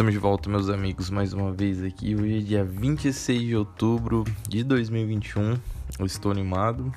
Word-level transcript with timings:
Estamos 0.00 0.14
de 0.14 0.18
volta, 0.18 0.48
meus 0.48 0.70
amigos, 0.70 1.10
mais 1.10 1.34
uma 1.34 1.52
vez 1.52 1.84
aqui. 1.84 2.16
Hoje 2.16 2.38
é 2.38 2.40
dia 2.40 2.64
26 2.64 3.42
de 3.42 3.54
outubro 3.54 4.24
de 4.48 4.64
2021. 4.64 5.58
Eu 5.98 6.06
estou 6.06 6.32
animado. 6.32 6.90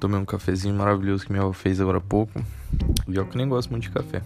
Tomei 0.00 0.18
um 0.18 0.24
cafezinho 0.24 0.74
maravilhoso 0.74 1.26
que 1.26 1.30
minha 1.30 1.44
avó 1.44 1.52
fez 1.52 1.82
agora 1.82 1.98
há 1.98 2.00
pouco. 2.00 2.42
E 3.06 3.14
eu 3.14 3.26
que 3.26 3.36
nem 3.36 3.46
gosto 3.46 3.68
muito 3.68 3.82
de 3.82 3.90
café. 3.90 4.22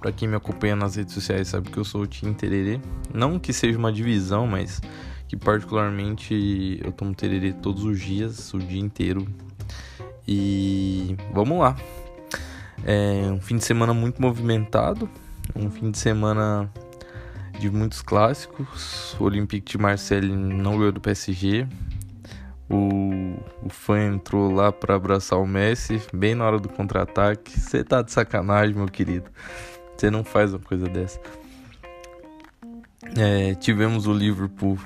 Pra 0.00 0.10
quem 0.10 0.26
me 0.26 0.34
acompanha 0.34 0.74
nas 0.74 0.96
redes 0.96 1.12
sociais 1.12 1.48
sabe 1.48 1.68
que 1.68 1.76
eu 1.76 1.84
sou 1.84 2.00
o 2.00 2.06
Tim 2.06 2.32
Tererê. 2.32 2.80
Não 3.12 3.38
que 3.38 3.52
seja 3.52 3.76
uma 3.76 3.92
divisão, 3.92 4.46
mas 4.46 4.80
que 5.28 5.36
particularmente 5.36 6.80
eu 6.82 6.90
tomo 6.90 7.14
tererê 7.14 7.52
todos 7.52 7.84
os 7.84 8.00
dias, 8.00 8.54
o 8.54 8.58
dia 8.58 8.80
inteiro. 8.80 9.28
E 10.26 11.18
vamos 11.34 11.58
lá. 11.58 11.76
É 12.82 13.30
um 13.30 13.42
fim 13.42 13.58
de 13.58 13.64
semana 13.66 13.92
muito 13.92 14.22
movimentado 14.22 15.06
um 15.54 15.70
fim 15.70 15.90
de 15.90 15.98
semana 15.98 16.70
de 17.58 17.70
muitos 17.70 18.02
clássicos. 18.02 19.16
O 19.18 19.24
Olympique 19.24 19.72
de 19.72 19.78
Marseille 19.78 20.32
não 20.32 20.76
ganhou 20.78 20.92
do 20.92 21.00
PSG. 21.00 21.66
O, 22.68 23.36
o 23.62 23.68
fã 23.68 24.06
entrou 24.06 24.52
lá 24.52 24.72
para 24.72 24.96
abraçar 24.96 25.38
o 25.38 25.46
Messi, 25.46 26.02
bem 26.12 26.34
na 26.34 26.44
hora 26.44 26.58
do 26.58 26.68
contra-ataque. 26.68 27.58
Você 27.58 27.84
tá 27.84 28.02
de 28.02 28.12
sacanagem, 28.12 28.74
meu 28.74 28.86
querido. 28.86 29.30
Você 29.96 30.10
não 30.10 30.24
faz 30.24 30.52
uma 30.52 30.60
coisa 30.60 30.86
dessa. 30.86 31.20
É, 33.16 33.54
tivemos 33.54 34.06
o 34.06 34.12
Liverpool 34.12 34.78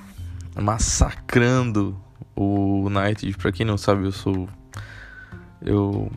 massacrando 0.61 1.97
o 2.37 2.87
United. 2.87 3.37
Para 3.39 3.51
quem 3.51 3.65
não 3.65 3.79
sabe, 3.79 4.05
eu 4.05 4.13
sou 4.13 4.49
eu 5.63 6.11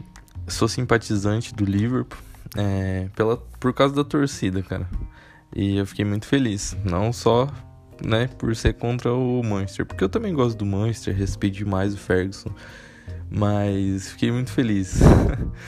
sou 0.48 0.68
simpatizante 0.68 1.54
do 1.54 1.66
Liverpool 1.66 2.20
é, 2.56 3.10
pela, 3.16 3.38
por 3.60 3.74
causa 3.74 3.96
da 3.96 4.04
torcida, 4.04 4.62
cara. 4.62 4.88
E 5.56 5.78
eu 5.78 5.86
fiquei 5.86 6.06
muito 6.06 6.26
feliz. 6.26 6.76
Não 6.84 7.14
só 7.14 7.48
né, 8.04 8.28
por 8.38 8.56
ser 8.56 8.74
contra 8.74 9.14
o 9.14 9.44
Manchester, 9.44 9.86
porque 9.86 10.04
eu 10.04 10.10
também 10.10 10.34
gosto 10.34 10.58
do 10.58 10.66
Manchester, 10.66 11.16
respeito 11.16 11.58
demais 11.58 11.94
o 11.94 11.98
Ferguson. 11.98 12.52
Mas 13.30 14.10
fiquei 14.12 14.32
muito 14.32 14.52
feliz. 14.52 15.00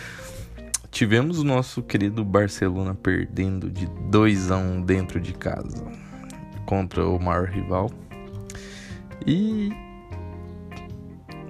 Tivemos 0.91 1.39
o 1.39 1.43
nosso 1.43 1.83
querido 1.83 2.23
Barcelona 2.23 2.95
perdendo 2.95 3.69
de 3.69 3.85
2 4.09 4.51
a 4.51 4.57
1 4.57 4.81
dentro 4.83 5.19
de 5.19 5.33
casa 5.33 5.83
contra 6.65 7.05
o 7.05 7.19
maior 7.19 7.47
rival. 7.47 7.91
E 9.25 9.71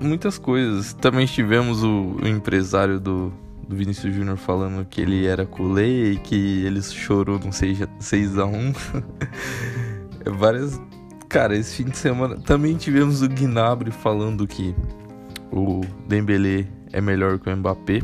muitas 0.02 0.38
coisas. 0.38 0.94
Também 0.94 1.26
tivemos 1.26 1.84
o, 1.84 2.18
o 2.22 2.28
empresário 2.28 3.00
do, 3.00 3.32
do 3.68 3.76
Vinícius 3.76 4.14
Júnior 4.14 4.38
falando 4.38 4.86
que 4.86 5.02
ele 5.02 5.26
era 5.26 5.46
culé 5.46 5.88
e 5.88 6.18
que 6.18 6.64
ele 6.66 6.82
chorou 6.82 7.40
num 7.40 7.50
6x1. 7.50 8.76
Várias. 10.38 10.82
Cara, 11.28 11.58
esse 11.58 11.84
fim 11.84 11.90
de 11.90 11.98
semana 11.98 12.38
também 12.38 12.78
tivemos 12.78 13.22
o 13.22 13.28
Gnabry 13.28 13.92
falando 13.92 14.48
que 14.48 14.76
o 15.52 15.82
Dembélé 16.08 16.68
é 16.94 17.02
melhor 17.02 17.40
que 17.40 17.50
o 17.50 17.56
Mbappé. 17.56 18.02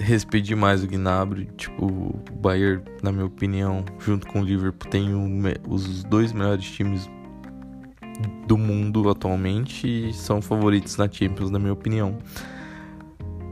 Respeito 0.00 0.46
demais 0.46 0.82
o 0.82 0.86
Gnabry. 0.86 1.48
Tipo, 1.56 1.86
o 1.86 2.22
Bayern, 2.40 2.82
na 3.02 3.12
minha 3.12 3.26
opinião, 3.26 3.84
junto 3.98 4.26
com 4.26 4.40
o 4.40 4.44
Liverpool, 4.44 4.90
tem 4.90 5.14
um, 5.14 5.42
os 5.68 6.02
dois 6.04 6.32
melhores 6.32 6.64
times 6.64 7.08
do 8.46 8.56
mundo 8.56 9.08
atualmente 9.08 10.08
e 10.08 10.12
são 10.12 10.40
favoritos 10.40 10.96
na 10.96 11.08
Champions, 11.10 11.50
na 11.50 11.58
minha 11.58 11.72
opinião. 11.72 12.18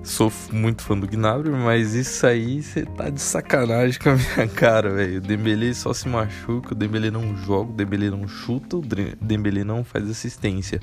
Sou 0.06 0.32
muito 0.52 0.82
fã 0.82 0.96
do 0.96 1.04
Gnabry, 1.04 1.50
mas 1.50 1.94
isso 1.94 2.24
aí 2.24 2.62
você 2.62 2.86
tá 2.86 3.10
de 3.10 3.20
sacanagem 3.20 3.98
com 3.98 4.10
a 4.10 4.14
minha 4.14 4.46
cara, 4.54 4.94
velho. 4.94 5.18
O 5.18 5.20
Dembele 5.20 5.74
só 5.74 5.92
se 5.92 6.08
machuca, 6.08 6.72
o 6.72 6.74
Dembele 6.76 7.10
não 7.10 7.36
joga, 7.36 7.72
o 7.72 7.74
Dembele 7.74 8.08
não 8.08 8.26
chuta, 8.28 8.76
o 8.76 8.82
Dembele 9.20 9.64
não 9.64 9.82
faz 9.82 10.08
assistência. 10.08 10.80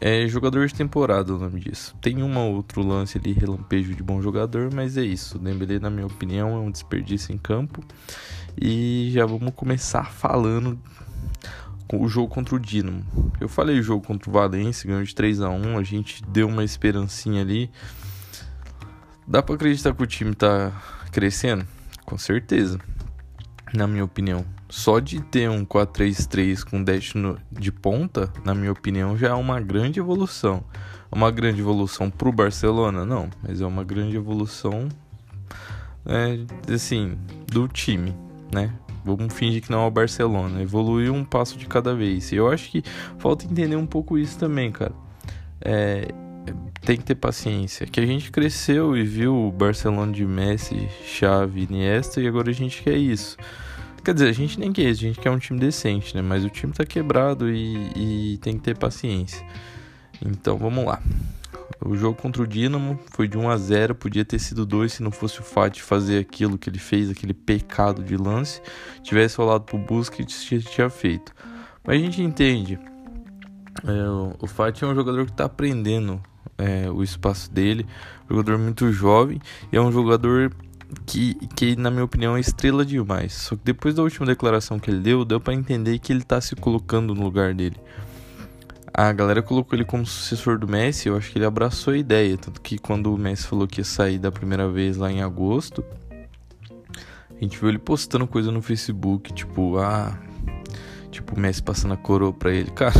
É 0.00 0.26
jogador 0.26 0.66
de 0.66 0.74
temporada 0.74 1.34
o 1.34 1.38
nome 1.38 1.60
disso. 1.60 1.94
Tem 2.00 2.22
um 2.22 2.38
outro 2.38 2.82
lance 2.82 3.18
ali, 3.18 3.34
relampejo 3.34 3.94
de 3.94 4.02
bom 4.02 4.22
jogador, 4.22 4.72
mas 4.72 4.96
é 4.96 5.02
isso. 5.02 5.36
O 5.36 5.38
Dembele, 5.38 5.78
na 5.78 5.90
minha 5.90 6.06
opinião, 6.06 6.56
é 6.56 6.58
um 6.58 6.70
desperdício 6.70 7.34
em 7.34 7.38
campo. 7.38 7.84
E 8.60 9.10
já 9.12 9.26
vamos 9.26 9.52
começar 9.54 10.10
falando 10.10 10.80
o 11.92 12.08
jogo 12.08 12.28
contra 12.28 12.54
o 12.54 12.58
Dinamo. 12.58 13.04
Eu 13.38 13.48
falei 13.48 13.78
o 13.78 13.82
jogo 13.82 14.06
contra 14.06 14.30
o 14.30 14.32
Valência, 14.32 14.88
ganhou 14.88 15.02
de 15.02 15.14
3 15.14 15.42
a 15.42 15.50
1 15.50 15.76
a 15.76 15.82
gente 15.82 16.22
deu 16.24 16.48
uma 16.48 16.64
esperancinha 16.64 17.42
ali. 17.42 17.70
Dá 19.30 19.40
pra 19.40 19.54
acreditar 19.54 19.94
que 19.94 20.02
o 20.02 20.06
time 20.08 20.34
tá 20.34 20.72
crescendo? 21.12 21.64
Com 22.04 22.18
certeza. 22.18 22.80
Na 23.72 23.86
minha 23.86 24.04
opinião. 24.04 24.44
Só 24.68 24.98
de 24.98 25.20
ter 25.20 25.48
um 25.48 25.64
4-3-3 25.64 26.64
com 26.64 26.82
destino 26.82 27.38
de 27.52 27.70
ponta, 27.70 28.32
na 28.44 28.56
minha 28.56 28.72
opinião, 28.72 29.16
já 29.16 29.28
é 29.28 29.32
uma 29.32 29.60
grande 29.60 30.00
evolução. 30.00 30.64
Uma 31.12 31.30
grande 31.30 31.60
evolução 31.60 32.10
pro 32.10 32.32
Barcelona? 32.32 33.06
Não, 33.06 33.30
mas 33.40 33.60
é 33.60 33.66
uma 33.66 33.84
grande 33.84 34.16
evolução, 34.16 34.88
é, 36.04 36.40
assim, 36.74 37.16
do 37.46 37.68
time, 37.68 38.12
né? 38.52 38.72
Vamos 39.04 39.32
fingir 39.32 39.62
que 39.62 39.70
não 39.70 39.84
é 39.84 39.86
o 39.86 39.90
Barcelona. 39.92 40.60
Evoluiu 40.60 41.14
um 41.14 41.24
passo 41.24 41.56
de 41.56 41.66
cada 41.66 41.94
vez. 41.94 42.32
E 42.32 42.34
eu 42.34 42.50
acho 42.50 42.68
que 42.68 42.82
falta 43.16 43.44
entender 43.44 43.76
um 43.76 43.86
pouco 43.86 44.18
isso 44.18 44.36
também, 44.36 44.72
cara. 44.72 44.92
É, 45.60 46.08
tem 46.90 46.96
que 46.96 47.04
ter 47.04 47.14
paciência. 47.14 47.86
Que 47.86 48.00
a 48.00 48.06
gente 48.06 48.32
cresceu 48.32 48.96
e 48.96 49.04
viu 49.04 49.32
o 49.32 49.52
Barcelona 49.52 50.10
de 50.10 50.26
Messi, 50.26 50.88
Xavi, 51.06 51.62
Iniesta 51.62 52.20
e 52.20 52.26
agora 52.26 52.50
a 52.50 52.52
gente 52.52 52.82
quer 52.82 52.96
isso. 52.96 53.36
Quer 54.04 54.12
dizer, 54.12 54.28
a 54.28 54.32
gente 54.32 54.58
nem 54.58 54.72
quer 54.72 54.90
isso, 54.90 55.04
a 55.04 55.06
gente 55.06 55.20
quer 55.20 55.30
um 55.30 55.38
time 55.38 55.60
decente, 55.60 56.16
né? 56.16 56.20
Mas 56.20 56.44
o 56.44 56.50
time 56.50 56.72
tá 56.72 56.84
quebrado 56.84 57.48
e, 57.48 58.32
e 58.32 58.38
tem 58.38 58.54
que 58.54 58.64
ter 58.64 58.76
paciência. 58.76 59.46
Então 60.20 60.58
vamos 60.58 60.84
lá. 60.84 61.00
O 61.80 61.96
jogo 61.96 62.20
contra 62.20 62.42
o 62.42 62.46
Dinamo 62.46 62.98
foi 63.12 63.28
de 63.28 63.38
1 63.38 63.48
a 63.48 63.56
0, 63.56 63.94
podia 63.94 64.24
ter 64.24 64.40
sido 64.40 64.66
2 64.66 64.94
se 64.94 65.00
não 65.00 65.12
fosse 65.12 65.38
o 65.38 65.44
Fati 65.44 65.80
fazer 65.80 66.18
aquilo 66.18 66.58
que 66.58 66.68
ele 66.68 66.80
fez, 66.80 67.08
aquele 67.08 67.32
pecado 67.32 68.02
de 68.02 68.16
lance. 68.16 68.60
Tivesse 69.04 69.36
rolado 69.36 69.62
pro 69.62 69.78
Busquets, 69.78 70.42
tinha 70.42 70.90
feito. 70.90 71.32
Mas 71.84 72.00
a 72.00 72.04
gente 72.04 72.20
entende. 72.20 72.80
É, 73.84 74.42
o 74.42 74.46
Fati 74.48 74.82
é 74.82 74.88
um 74.88 74.94
jogador 74.96 75.24
que 75.26 75.32
tá 75.32 75.44
aprendendo 75.44 76.20
é, 76.60 76.90
o 76.90 77.02
espaço 77.02 77.50
dele. 77.52 77.86
Jogador 78.28 78.58
muito 78.58 78.92
jovem 78.92 79.40
e 79.72 79.76
é 79.76 79.80
um 79.80 79.90
jogador 79.90 80.52
que, 81.06 81.34
que, 81.54 81.76
na 81.76 81.90
minha 81.90 82.04
opinião, 82.04 82.36
é 82.36 82.40
estrela 82.40 82.84
demais. 82.84 83.32
Só 83.32 83.56
que 83.56 83.62
depois 83.64 83.94
da 83.94 84.02
última 84.02 84.26
declaração 84.26 84.78
que 84.78 84.90
ele 84.90 85.00
deu, 85.00 85.24
deu 85.24 85.40
para 85.40 85.54
entender 85.54 85.98
que 85.98 86.12
ele 86.12 86.22
tá 86.22 86.40
se 86.40 86.54
colocando 86.56 87.14
no 87.14 87.22
lugar 87.22 87.54
dele. 87.54 87.76
A 88.92 89.12
galera 89.12 89.40
colocou 89.40 89.76
ele 89.76 89.84
como 89.84 90.04
sucessor 90.04 90.58
do 90.58 90.66
Messi, 90.66 91.08
eu 91.08 91.16
acho 91.16 91.30
que 91.30 91.38
ele 91.38 91.44
abraçou 91.44 91.94
a 91.94 91.96
ideia. 91.96 92.36
Tanto 92.36 92.60
que 92.60 92.76
quando 92.76 93.14
o 93.14 93.18
Messi 93.18 93.46
falou 93.46 93.66
que 93.66 93.80
ia 93.80 93.84
sair 93.84 94.18
da 94.18 94.32
primeira 94.32 94.68
vez 94.68 94.96
lá 94.96 95.10
em 95.10 95.22
agosto, 95.22 95.84
a 97.30 97.40
gente 97.40 97.58
viu 97.58 97.68
ele 97.68 97.78
postando 97.78 98.26
coisa 98.26 98.50
no 98.50 98.60
Facebook, 98.60 99.32
tipo, 99.32 99.78
ah. 99.78 100.18
Tipo, 101.10 101.34
o 101.34 101.40
Messi 101.40 101.62
passando 101.62 101.94
a 101.94 101.96
coroa 101.96 102.32
pra 102.32 102.52
ele. 102.52 102.70
Cara, 102.72 102.92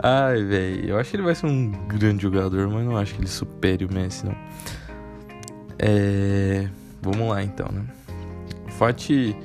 Ai, 0.00 0.42
velho. 0.44 0.90
Eu 0.90 0.98
acho 0.98 1.10
que 1.10 1.16
ele 1.16 1.24
vai 1.24 1.34
ser 1.34 1.46
um 1.46 1.70
grande 1.88 2.22
jogador, 2.22 2.68
mas 2.68 2.84
não 2.84 2.96
acho 2.96 3.14
que 3.14 3.20
ele 3.20 3.28
supere 3.28 3.84
o 3.84 3.92
Messi, 3.92 4.26
não. 4.26 4.36
É. 5.78 6.68
Vamos 7.02 7.28
lá 7.28 7.42
então, 7.42 7.68
né? 7.72 7.84
O 8.66 8.70
Fati, 8.72 9.36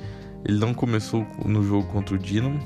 ele 0.44 0.60
não 0.60 0.74
começou 0.74 1.26
no 1.46 1.64
jogo 1.64 1.88
contra 1.88 2.16
o 2.16 2.18
Dinamo. 2.18 2.60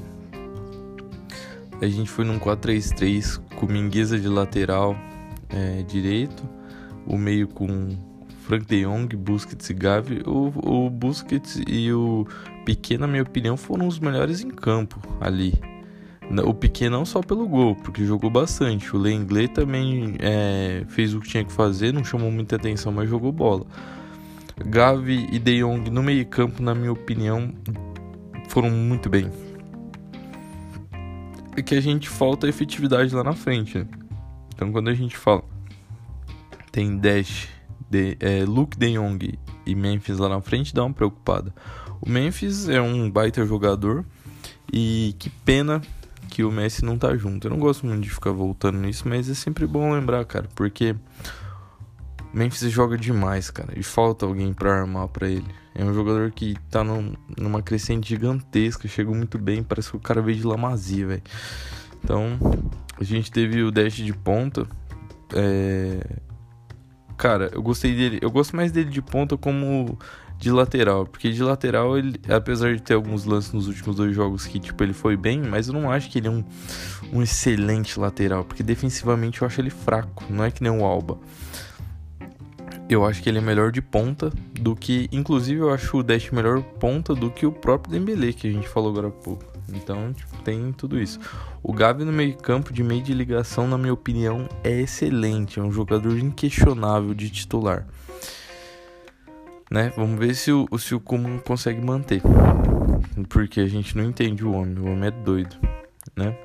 A 1.82 1.88
gente 1.88 2.10
foi 2.10 2.26
num 2.26 2.40
4-3-3 2.40 3.40
com 3.56 3.68
Mingueza 3.68 4.20
de 4.20 4.28
lateral 4.28 4.96
é, 5.50 5.84
direito. 5.84 6.44
O 7.06 7.18
meio 7.18 7.48
com 7.48 7.90
Frank 8.42 8.66
de 8.66 8.84
Jong, 8.84 9.16
Busquets 9.16 9.70
e 9.70 9.74
Gavi. 9.74 10.24
O, 10.26 10.86
o 10.88 10.90
Busquets 10.90 11.62
e 11.68 11.92
o 11.94 12.26
Piquet, 12.66 12.98
na 12.98 13.08
minha 13.08 13.24
opinião, 13.24 13.56
foram 13.56 13.88
os 13.88 14.00
melhores 14.00 14.42
em 14.42 14.50
campo 14.50 15.00
ali. 15.22 15.54
O 16.46 16.54
Piquet 16.54 16.90
não 16.90 17.06
só 17.06 17.22
pelo 17.22 17.48
gol, 17.48 17.76
porque 17.76 18.04
jogou 18.06 18.30
bastante. 18.30 18.94
O 18.96 19.00
Lenglet 19.00 19.48
também 19.48 20.16
é, 20.20 20.84
fez 20.90 21.14
o 21.14 21.22
que 21.22 21.30
tinha 21.30 21.46
que 21.46 21.52
fazer, 21.52 21.94
não 21.94 22.04
chamou 22.04 22.30
muita 22.30 22.58
atenção, 22.58 22.92
mas 22.92 23.10
jogou 23.10 23.32
bola. 23.32 23.66
Gavi 24.66 25.28
e 25.32 25.40
De 25.40 25.60
Jong 25.60 25.90
no 25.90 26.04
meio 26.04 26.26
campo, 26.26 26.62
na 26.62 26.76
minha 26.76 26.92
opinião, 26.92 27.54
foram 28.50 28.70
muito 28.70 29.10
bem. 29.10 29.32
É 31.56 31.62
que 31.62 31.76
a 31.76 31.82
gente 31.82 32.10
falta 32.10 32.48
efetividade 32.48 33.16
lá 33.16 33.24
na 33.24 33.34
frente. 33.34 33.78
Né? 33.78 33.88
Então 34.54 34.72
quando 34.72 34.90
a 34.90 34.94
gente 34.94 35.16
fala 35.16 35.44
tem 36.72 36.98
Dash, 36.98 37.48
de, 37.90 38.18
é, 38.20 38.44
Luke 38.46 38.78
De 38.78 38.94
Jong 38.94 39.40
e 39.66 39.76
Memphis 39.76 40.18
lá 40.18 40.30
na 40.30 40.42
frente, 40.42 40.74
dá 40.74 40.84
uma 40.84 40.94
preocupada. 40.94 41.54
O 42.02 42.10
Memphis 42.10 42.70
é 42.70 42.82
um 42.82 43.10
baita 43.10 43.46
jogador 43.46 44.06
e 44.72 45.16
que 45.18 45.30
pena 45.30 45.82
que 46.38 46.44
o 46.44 46.52
Messi 46.52 46.86
não 46.86 47.00
tá 47.00 47.18
junto. 47.18 47.48
Eu 47.48 47.50
não 47.50 47.58
gosto 47.58 47.84
muito 47.84 48.04
de 48.04 48.12
ficar 48.12 48.30
voltando 48.32 48.78
nisso, 48.78 49.10
mas 49.10 49.28
é 49.28 49.34
sempre 49.34 49.66
bom 49.66 49.92
lembrar, 49.92 50.24
cara, 50.24 50.48
porque 50.54 50.96
Memphis 52.32 52.70
joga 52.70 52.96
demais, 52.96 53.50
cara, 53.50 53.74
e 53.76 53.82
falta 53.82 54.24
alguém 54.24 54.54
para 54.54 54.82
armar 54.82 55.08
para 55.08 55.28
ele. 55.28 55.48
É 55.74 55.84
um 55.84 55.92
jogador 55.96 56.30
que 56.30 56.56
tá 56.70 56.84
num, 56.84 57.14
numa 57.36 57.64
crescente 57.64 58.10
gigantesca, 58.10 58.88
chegou 58.88 59.16
muito 59.16 59.40
bem, 59.40 59.64
parece 59.64 59.90
que 59.90 59.98
o 59.98 60.00
cara 60.00 60.22
veio 60.22 60.38
de 60.38 60.44
Lamazia, 60.44 61.08
velho. 61.08 61.24
Então, 62.04 62.38
a 63.00 63.04
gente 63.04 63.32
teve 63.32 63.64
o 63.64 63.72
dash 63.72 63.96
de 63.96 64.14
ponta. 64.14 64.68
É... 65.34 66.20
Cara, 67.18 67.50
eu 67.52 67.64
gostei 67.64 67.96
dele. 67.96 68.20
Eu 68.22 68.30
gosto 68.30 68.56
mais 68.56 68.72
dele 68.72 68.92
de 68.92 69.02
ponta 69.02 69.36
como 69.36 69.98
de 70.40 70.52
lateral, 70.52 71.06
porque 71.06 71.32
de 71.32 71.42
lateral 71.42 71.98
ele, 71.98 72.20
apesar 72.30 72.76
de 72.76 72.82
ter 72.82 72.94
alguns 72.94 73.26
lances 73.26 73.52
nos 73.54 73.68
últimos 73.68 73.96
dois 73.96 74.16
jogos 74.16 74.46
que 74.46 74.60
tipo 74.60 74.84
ele 74.84 74.94
foi 74.94 75.18
bem, 75.18 75.42
mas 75.42 75.68
eu 75.68 75.74
não 75.74 75.92
acho 75.92 76.10
que 76.10 76.20
ele 76.20 76.28
é 76.28 76.32
um, 76.32 76.44
um 77.12 77.22
excelente 77.24 78.00
lateral, 78.00 78.46
porque 78.46 78.62
defensivamente 78.62 79.42
eu 79.42 79.48
acho 79.48 79.60
ele 79.60 79.70
fraco, 79.70 80.24
não 80.30 80.44
é 80.44 80.52
que 80.52 80.62
nem 80.62 80.72
o 80.72 80.86
Alba. 80.86 81.18
Eu 82.90 83.06
acho 83.06 83.22
que 83.22 83.28
ele 83.28 83.40
é 83.40 83.42
melhor 83.42 83.72
de 83.72 83.82
ponta 83.82 84.32
do 84.54 84.74
que, 84.74 85.10
inclusive 85.12 85.60
eu 85.60 85.74
acho 85.74 85.98
o 85.98 86.04
Dash 86.04 86.30
melhor 86.32 86.62
ponta 86.62 87.14
do 87.14 87.30
que 87.30 87.46
o 87.46 87.52
próprio 87.52 87.92
Dembele 87.92 88.32
que 88.32 88.48
a 88.48 88.52
gente 88.52 88.68
falou 88.68 88.92
agora 88.92 89.08
há 89.10 89.12
pouco. 89.12 89.44
Então, 89.74 90.14
tipo, 90.14 90.38
tem 90.44 90.72
tudo 90.72 90.98
isso. 90.98 91.20
O 91.62 91.74
Gavi 91.74 92.06
no 92.06 92.14
meio-campo 92.14 92.72
de 92.72 92.82
meio 92.82 93.04
de 93.04 93.14
ligação, 93.14 93.68
na 93.68 93.78
minha 93.78 93.94
opinião, 93.94 94.48
é 94.64 94.80
excelente, 94.80 95.60
é 95.60 95.62
um 95.62 95.72
jogador 95.72 96.18
inquestionável 96.18 97.14
de 97.14 97.30
titular 97.30 97.86
né? 99.70 99.92
Vamos 99.96 100.20
ver 100.20 100.36
se 100.36 100.52
o, 100.52 100.68
se 100.78 100.96
o 100.96 101.00
Kuman 101.00 101.40
consegue 101.40 101.82
manter. 101.82 102.22
Porque 103.30 103.60
a 103.60 103.68
gente 103.68 103.96
não 103.98 104.04
entende 104.04 104.46
o 104.46 104.52
homem, 104.52 104.78
o 104.80 104.92
homem 104.92 105.08
é 105.08 105.12
doido, 105.12 105.56
né? 106.16 106.36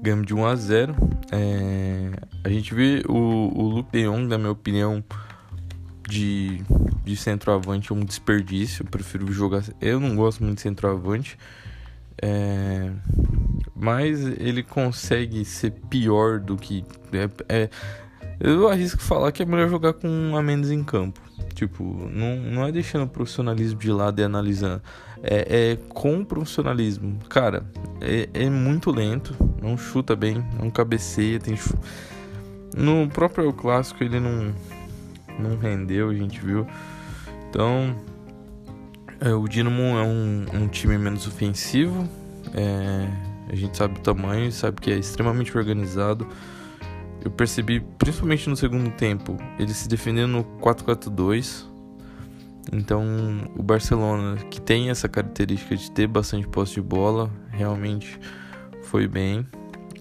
Ganhamos 0.00 0.26
de 0.26 0.34
1 0.34 0.46
a 0.46 0.54
0 0.54 0.94
é... 1.32 2.10
A 2.44 2.48
gente 2.48 2.72
vê 2.72 3.02
o, 3.08 3.12
o 3.14 3.62
Luke 3.68 3.90
de 3.90 4.04
Jong, 4.04 4.26
na 4.28 4.38
minha 4.38 4.52
opinião, 4.52 5.02
de, 6.08 6.62
de 7.04 7.16
centroavante 7.16 7.92
é 7.92 7.94
um 7.94 8.04
desperdício. 8.04 8.82
Eu 8.84 8.90
prefiro 8.90 9.30
jogar. 9.32 9.62
Eu 9.80 10.00
não 10.00 10.16
gosto 10.16 10.42
muito 10.42 10.56
de 10.56 10.62
centroavante. 10.62 11.38
É... 12.22 12.90
Mas 13.76 14.24
ele 14.38 14.62
consegue 14.62 15.44
ser 15.44 15.72
pior 15.72 16.40
do 16.40 16.56
que. 16.56 16.84
É, 17.12 17.62
é... 17.62 17.70
Eu 18.40 18.68
arrisco 18.68 19.02
falar 19.02 19.32
que 19.32 19.42
é 19.42 19.46
melhor 19.46 19.68
jogar 19.68 19.94
com 19.94 20.36
a 20.36 20.42
Mendes 20.42 20.70
em 20.70 20.84
campo. 20.84 21.20
Tipo, 21.54 21.82
não, 21.82 22.36
não 22.36 22.66
é 22.66 22.70
deixando 22.70 23.04
o 23.04 23.08
profissionalismo 23.08 23.80
de 23.80 23.90
lado 23.90 24.20
e 24.20 24.24
analisando. 24.24 24.80
É, 25.22 25.72
é 25.72 25.76
com 25.88 26.24
profissionalismo. 26.24 27.18
Cara, 27.28 27.64
é, 28.00 28.28
é 28.32 28.48
muito 28.48 28.92
lento, 28.92 29.34
não 29.60 29.76
chuta 29.76 30.14
bem, 30.14 30.44
não 30.56 30.70
cabeceia, 30.70 31.40
tem 31.40 31.58
No 32.76 33.08
próprio 33.08 33.52
clássico 33.52 34.04
ele 34.04 34.20
não, 34.20 34.54
não 35.36 35.58
rendeu, 35.58 36.10
a 36.10 36.14
gente 36.14 36.40
viu. 36.40 36.64
Então, 37.50 37.96
é, 39.20 39.32
o 39.32 39.48
Dinamo 39.48 39.82
é 39.98 40.02
um, 40.04 40.46
um 40.54 40.68
time 40.68 40.96
menos 40.96 41.26
ofensivo. 41.26 42.08
É, 42.54 43.08
a 43.50 43.56
gente 43.56 43.76
sabe 43.76 43.98
o 43.98 44.02
tamanho, 44.02 44.52
sabe 44.52 44.80
que 44.80 44.92
é 44.92 44.96
extremamente 44.96 45.56
organizado 45.58 46.24
eu 47.24 47.30
percebi, 47.30 47.80
principalmente 47.98 48.48
no 48.48 48.56
segundo 48.56 48.90
tempo, 48.90 49.36
ele 49.58 49.72
se 49.74 49.88
defendendo 49.88 50.30
no 50.30 50.44
4-4-2. 50.60 51.66
Então, 52.72 53.04
o 53.56 53.62
Barcelona, 53.62 54.36
que 54.50 54.60
tem 54.60 54.90
essa 54.90 55.08
característica 55.08 55.76
de 55.76 55.90
ter 55.90 56.06
bastante 56.06 56.46
posse 56.46 56.74
de 56.74 56.82
bola, 56.82 57.30
realmente 57.50 58.18
foi 58.82 59.08
bem. 59.08 59.46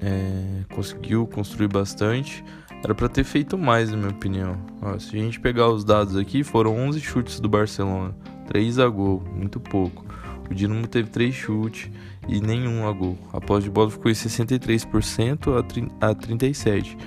É, 0.02 0.64
conseguiu 0.74 1.26
construir 1.26 1.68
bastante. 1.68 2.44
Era 2.84 2.94
para 2.94 3.10
ter 3.10 3.24
feito 3.24 3.58
mais, 3.58 3.90
na 3.90 3.98
minha 3.98 4.10
opinião. 4.10 4.58
Ó, 4.82 5.00
se 5.00 5.16
a 5.16 5.20
gente 5.20 5.40
pegar 5.40 5.70
os 5.70 5.84
dados 5.84 6.16
aqui, 6.16 6.44
foram 6.44 6.76
11 6.76 7.00
chutes 7.00 7.40
do 7.40 7.50
Barcelona, 7.50 8.16
3 8.48 8.80
a 8.80 8.88
gol, 8.88 9.24
muito 9.34 9.60
pouco. 9.60 10.06
O 10.50 10.54
Dinamo 10.54 10.88
teve 10.88 11.10
3 11.10 11.34
chutes 11.34 11.90
e 12.28 12.42
nenhum 12.42 12.88
a 12.88 12.92
gol. 12.92 13.18
A 13.32 13.40
posse 13.40 13.64
de 13.64 13.70
bola 13.70 13.90
ficou 13.90 14.12
em 14.12 14.14
63% 14.14 15.58
a 16.02 16.14
37%. 16.14 16.98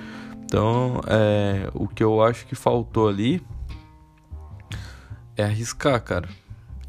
Então, 0.45 1.01
é, 1.07 1.71
o 1.75 1.87
que 1.87 2.03
eu 2.03 2.23
acho 2.23 2.47
que 2.47 2.55
faltou 2.55 3.09
ali 3.09 3.41
é 5.37 5.45
arriscar, 5.45 6.03
cara. 6.03 6.29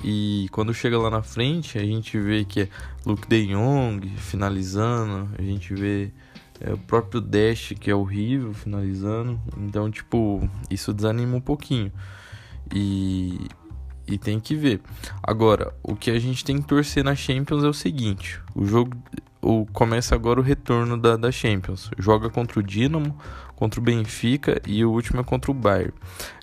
E 0.04 0.48
quando 0.52 0.74
chega 0.74 0.98
lá 0.98 1.10
na 1.10 1.22
frente, 1.22 1.78
a 1.78 1.84
gente 1.84 2.20
vê 2.20 2.44
que 2.44 2.62
é 2.62 2.70
Luke 3.06 3.28
De 3.28 3.48
Jong 3.48 4.08
finalizando, 4.18 5.30
a 5.38 5.42
gente 5.42 5.76
vê 5.76 6.12
é, 6.60 6.74
o 6.74 6.78
próprio 6.78 7.22
Dash 7.22 7.74
que 7.80 7.92
é 7.92 7.96
horrível 7.96 8.54
finalizando. 8.54 9.40
Então, 9.58 9.92
tipo, 9.92 10.50
isso 10.70 10.94
desanima 10.94 11.38
um 11.38 11.42
pouquinho. 11.42 11.92
E 12.74 13.48
e 14.08 14.18
tem 14.18 14.40
que 14.40 14.56
ver. 14.56 14.82
Agora, 15.24 15.74
o 15.84 15.96
que 15.96 16.12
a 16.12 16.20
gente 16.20 16.44
tem 16.44 16.62
que 16.62 16.68
torcer 16.68 17.04
na 17.04 17.16
Champions 17.16 17.64
é 17.64 17.68
o 17.68 17.74
seguinte: 17.74 18.40
o 18.56 18.66
jogo 18.66 18.98
o, 19.42 19.66
começa 19.74 20.14
agora 20.14 20.40
o 20.40 20.44
retorno 20.44 20.98
da, 20.98 21.18
da 21.18 21.32
Champions. 21.32 21.90
Joga 21.98 22.30
contra 22.30 22.60
o 22.60 22.64
Dinamo, 22.64 23.18
contra 23.56 23.80
o 23.80 23.84
Benfica 23.84 24.62
e 24.68 24.86
o 24.86 24.92
último 24.92 25.20
é 25.20 25.24
contra 25.24 25.52
o 25.52 25.54
Bayern. 25.54 25.94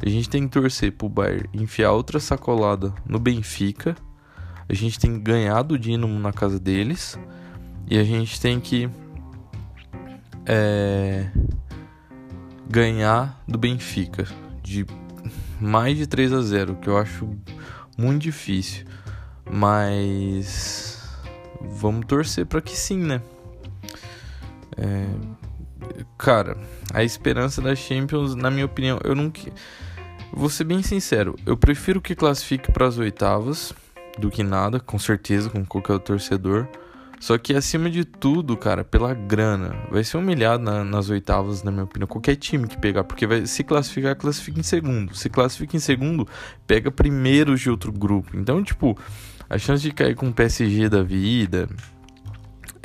A 0.05 0.08
gente 0.08 0.28
tem 0.28 0.43
que 0.43 0.52
torcer 0.52 0.93
pro 0.93 1.08
Bayern 1.08 1.49
enfiar 1.55 1.93
outra 1.93 2.19
sacolada 2.19 2.93
no 3.06 3.19
Benfica. 3.19 3.96
A 4.69 4.75
gente 4.75 4.99
tem 4.99 5.14
que 5.14 5.20
ganhar 5.20 5.62
do 5.62 5.78
Dinamo 5.78 6.19
na 6.19 6.32
casa 6.32 6.58
deles. 6.58 7.19
E 7.90 7.99
a 7.99 8.05
gente 8.05 8.38
tem 8.38 8.60
que 8.60 8.90
é, 10.44 11.31
ganhar 12.69 13.43
do 13.49 13.56
Benfica 13.56 14.26
de 14.62 14.84
mais 15.60 15.96
de 15.96 16.06
3 16.06 16.32
a 16.32 16.40
0, 16.40 16.76
que 16.76 16.88
eu 16.88 16.96
acho 16.96 17.28
muito 17.96 18.22
difícil. 18.22 18.87
Mas 19.50 20.99
vamos 21.60 22.06
torcer 22.06 22.46
para 22.46 22.60
que 22.60 22.76
sim, 22.76 22.99
né? 22.99 23.20
É, 24.76 25.06
cara, 26.16 26.56
a 26.93 27.02
esperança 27.02 27.60
da 27.60 27.75
Champions, 27.75 28.34
na 28.34 28.50
minha 28.50 28.66
opinião, 28.66 28.99
eu 29.02 29.14
não 29.14 29.32
vou 30.32 30.49
ser 30.49 30.64
bem 30.64 30.82
sincero, 30.82 31.34
eu 31.44 31.56
prefiro 31.56 32.00
que 32.00 32.14
classifique 32.14 32.70
para 32.70 32.87
as 32.87 32.99
oitavas 32.99 33.72
do 34.19 34.31
que 34.31 34.43
nada, 34.43 34.78
com 34.78 34.99
certeza, 34.99 35.48
com 35.48 35.65
qualquer 35.65 35.98
torcedor. 36.00 36.69
Só 37.20 37.37
que 37.37 37.55
acima 37.55 37.91
de 37.91 38.05
tudo, 38.05 38.56
cara, 38.56 38.84
pela 38.84 39.13
grana, 39.13 39.75
vai 39.91 40.05
ser 40.05 40.17
humilhado 40.17 40.63
na, 40.63 40.84
nas 40.84 41.10
oitavas, 41.10 41.63
na 41.63 41.70
minha 41.70 41.84
opinião. 41.84 42.06
Qualquer 42.06 42.37
time 42.37 42.69
que 42.69 42.79
pegar, 42.79 43.05
porque 43.05 43.27
vai 43.27 43.46
se 43.46 43.65
classificar, 43.65 44.17
classifica 44.17 44.60
em 44.60 44.63
segundo. 44.63 45.15
Se 45.15 45.29
classifica 45.29 45.77
em 45.77 45.81
segundo, 45.81 46.27
pega 46.67 46.91
primeiros 46.91 47.60
de 47.60 47.70
outro 47.70 47.93
grupo. 47.93 48.37
Então, 48.37 48.63
tipo, 48.63 48.96
a 49.51 49.58
chance 49.58 49.82
de 49.82 49.93
cair 49.93 50.15
com 50.15 50.29
o 50.29 50.32
PSG 50.32 50.89
da 50.89 51.03
vida 51.03 51.69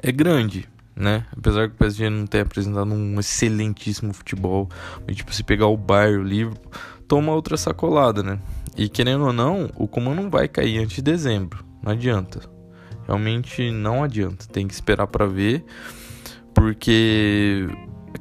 é 0.02 0.12
grande, 0.12 0.68
né? 0.96 1.26
Apesar 1.36 1.68
que 1.68 1.76
o 1.76 1.78
PSG 1.78 2.10
não 2.10 2.26
ter 2.26 2.42
apresentado 2.42 2.92
um 2.92 3.20
excelentíssimo 3.20 4.14
futebol, 4.14 4.68
mas, 5.06 5.16
tipo, 5.16 5.34
se 5.34 5.44
pegar 5.44 5.68
o 5.68 5.78
Bayern, 5.78 6.20
o 6.20 6.24
Liverpool, 6.24 6.72
toma 7.08 7.32
outra 7.34 7.56
sacolada, 7.56 8.24
né? 8.24 8.40
E 8.76 8.90
querendo 8.90 9.26
ou 9.26 9.34
não, 9.34 9.70
o 9.76 9.88
Coman 9.88 10.16
não 10.16 10.30
vai 10.30 10.48
cair 10.48 10.80
antes 10.80 10.96
de 10.96 11.02
dezembro. 11.04 11.64
Não 11.84 11.92
adianta. 11.92 12.53
Realmente 13.08 13.72
não 13.72 14.04
adianta, 14.04 14.46
tem 14.48 14.68
que 14.68 14.74
esperar 14.74 15.08
para 15.08 15.26
ver, 15.26 15.64
porque 16.54 17.68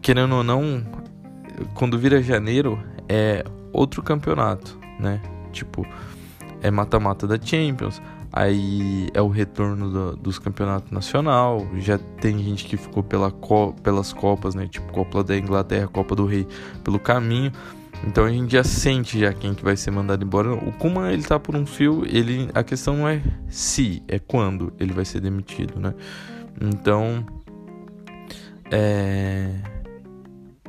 querendo 0.01 0.37
ou 0.37 0.43
não, 0.43 0.85
quando 1.75 1.99
vira 1.99 2.23
janeiro 2.23 2.79
é 3.09 3.45
outro 3.73 4.03
campeonato, 4.03 4.79
né? 4.99 5.21
Tipo, 5.53 5.87
é 6.63 6.71
mata-mata 6.71 7.27
da 7.27 7.39
Champions, 7.41 8.01
aí 8.33 9.09
é 9.15 9.21
o 9.21 9.29
retorno 9.29 9.91
do, 9.91 10.17
dos 10.17 10.39
campeonatos 10.39 10.91
nacional, 10.91 11.67
já 11.77 11.99
tem 11.99 12.39
gente 12.39 12.65
que 12.65 12.77
ficou 12.77 13.03
pela 13.03 13.31
co 13.31 13.75
pelas 13.83 14.13
copas, 14.13 14.55
né? 14.55 14.67
Tipo 14.67 14.93
Copa 14.93 15.23
da 15.23 15.37
Inglaterra, 15.37 15.87
Copa 15.89 16.15
do 16.15 16.27
Rei, 16.27 16.47
pelo 16.83 16.99
caminho. 16.99 17.53
Então 18.07 18.25
a 18.25 18.31
gente 18.31 18.53
já 18.53 18.65
sente 18.65 19.19
já 19.19 19.33
quem 19.33 19.55
que 19.55 19.63
vai 19.63 19.77
ser 19.77 19.91
mandado 19.91 20.25
embora. 20.25 20.53
O 20.53 20.73
Kuma 20.73 21.13
ele 21.13 21.23
tá 21.23 21.39
por 21.39 21.55
um 21.55 21.65
fio, 21.65 22.05
ele 22.07 22.49
a 22.55 22.63
questão 22.63 22.97
não 22.97 23.09
é 23.09 23.23
se, 23.49 24.03
é 24.09 24.19
quando 24.19 24.73
ele 24.79 24.93
vai 24.93 25.05
ser 25.05 25.21
demitido, 25.21 25.79
né? 25.79 25.95
Então 26.61 27.25
é 28.71 29.51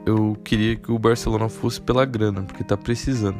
eu 0.05 0.37
queria 0.43 0.75
que 0.75 0.91
o 0.91 0.99
Barcelona 0.99 1.47
fosse 1.47 1.79
pela 1.79 2.05
grana, 2.05 2.41
porque 2.43 2.63
tá 2.63 2.75
precisando. 2.75 3.37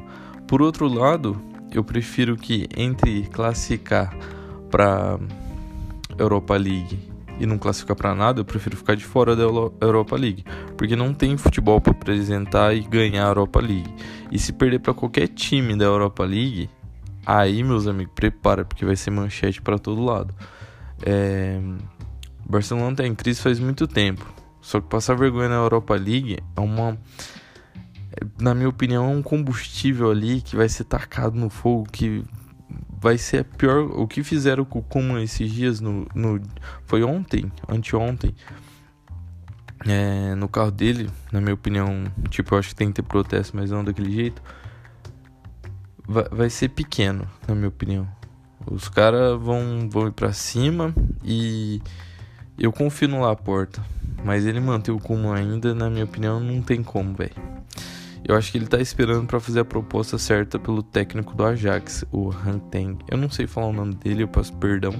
Por 0.47 0.61
outro 0.61 0.87
lado, 0.87 1.39
eu 1.71 1.83
prefiro 1.83 2.37
que 2.37 2.67
entre 2.75 3.23
classificar 3.23 4.15
para 4.69 5.19
Europa 6.17 6.55
League 6.55 7.12
e 7.39 7.45
não 7.45 7.57
classificar 7.57 7.95
para 7.95 8.13
nada, 8.13 8.41
eu 8.41 8.45
prefiro 8.45 8.77
ficar 8.77 8.95
de 8.95 9.03
fora 9.03 9.35
da 9.35 9.43
Europa 9.43 10.15
League, 10.15 10.43
porque 10.77 10.95
não 10.95 11.13
tem 11.13 11.35
futebol 11.37 11.81
para 11.81 11.91
apresentar 11.91 12.75
e 12.75 12.81
ganhar 12.81 13.25
a 13.25 13.29
Europa 13.29 13.59
League. 13.59 13.93
E 14.31 14.39
se 14.39 14.53
perder 14.53 14.79
para 14.79 14.93
qualquer 14.93 15.27
time 15.27 15.75
da 15.75 15.85
Europa 15.85 16.23
League, 16.23 16.69
aí, 17.25 17.63
meus 17.63 17.87
amigos, 17.87 18.13
prepara, 18.13 18.63
porque 18.63 18.85
vai 18.85 18.95
ser 18.95 19.11
manchete 19.11 19.61
para 19.61 19.77
todo 19.77 20.03
lado. 20.03 20.33
É... 21.05 21.59
Barcelona 22.45 22.91
está 22.91 23.07
em 23.07 23.15
crise 23.15 23.41
faz 23.41 23.59
muito 23.59 23.87
tempo, 23.87 24.25
só 24.61 24.79
que 24.79 24.87
passar 24.87 25.15
vergonha 25.15 25.49
na 25.49 25.55
Europa 25.55 25.95
League 25.95 26.37
é 26.55 26.59
uma 26.59 26.97
na 28.39 28.53
minha 28.53 28.69
opinião, 28.69 29.05
é 29.05 29.07
um 29.07 29.21
combustível 29.21 30.11
ali 30.11 30.41
que 30.41 30.55
vai 30.55 30.69
ser 30.69 30.83
tacado 30.83 31.37
no 31.37 31.49
fogo, 31.49 31.87
que 31.91 32.23
vai 33.03 33.17
ser 33.17 33.43
pior. 33.43 33.81
O 33.99 34.07
que 34.07 34.23
fizeram 34.23 34.63
com 34.63 34.79
o 34.79 34.81
Kuma 34.81 35.21
esses 35.21 35.51
dias 35.51 35.81
no, 35.81 36.07
no. 36.15 36.41
Foi 36.85 37.03
ontem, 37.03 37.51
anteontem. 37.67 38.33
É, 39.85 40.33
no 40.35 40.47
carro 40.47 40.71
dele, 40.71 41.09
na 41.29 41.41
minha 41.41 41.53
opinião, 41.53 42.05
tipo, 42.29 42.55
eu 42.55 42.59
acho 42.59 42.69
que 42.69 42.75
tem 42.75 42.87
que 42.87 42.93
ter 42.93 43.01
protesto, 43.01 43.57
mas 43.57 43.69
não 43.69 43.83
daquele 43.83 44.09
jeito. 44.09 44.41
Vai, 46.07 46.23
vai 46.31 46.49
ser 46.49 46.69
pequeno, 46.69 47.29
na 47.45 47.53
minha 47.53 47.67
opinião. 47.67 48.07
Os 48.65 48.87
caras 48.87 49.37
vão, 49.37 49.89
vão 49.91 50.07
ir 50.07 50.13
pra 50.13 50.31
cima 50.31 50.95
e 51.21 51.81
eu 52.57 52.71
confio 52.71 53.09
no 53.09 53.19
Laporta. 53.19 53.83
Mas 54.23 54.45
ele 54.45 54.61
manter 54.61 54.91
o 54.91 54.99
Kuma 54.99 55.35
ainda, 55.35 55.75
na 55.75 55.89
minha 55.89 56.05
opinião, 56.05 56.39
não 56.39 56.61
tem 56.61 56.81
como, 56.81 57.13
velho. 57.13 57.35
Eu 58.25 58.37
acho 58.37 58.51
que 58.51 58.57
ele 58.57 58.67
tá 58.67 58.79
esperando 58.79 59.27
para 59.27 59.39
fazer 59.39 59.59
a 59.59 59.65
proposta 59.65 60.17
certa 60.17 60.57
pelo 60.57 60.81
técnico 60.81 61.35
do 61.35 61.43
Ajax, 61.43 62.05
o 62.11 62.29
Hanteng. 62.29 62.97
Eu 63.09 63.17
não 63.17 63.29
sei 63.29 63.47
falar 63.47 63.67
o 63.67 63.73
nome 63.73 63.95
dele, 63.95 64.23
eu 64.23 64.27
peço 64.27 64.53
perdão. 64.53 64.93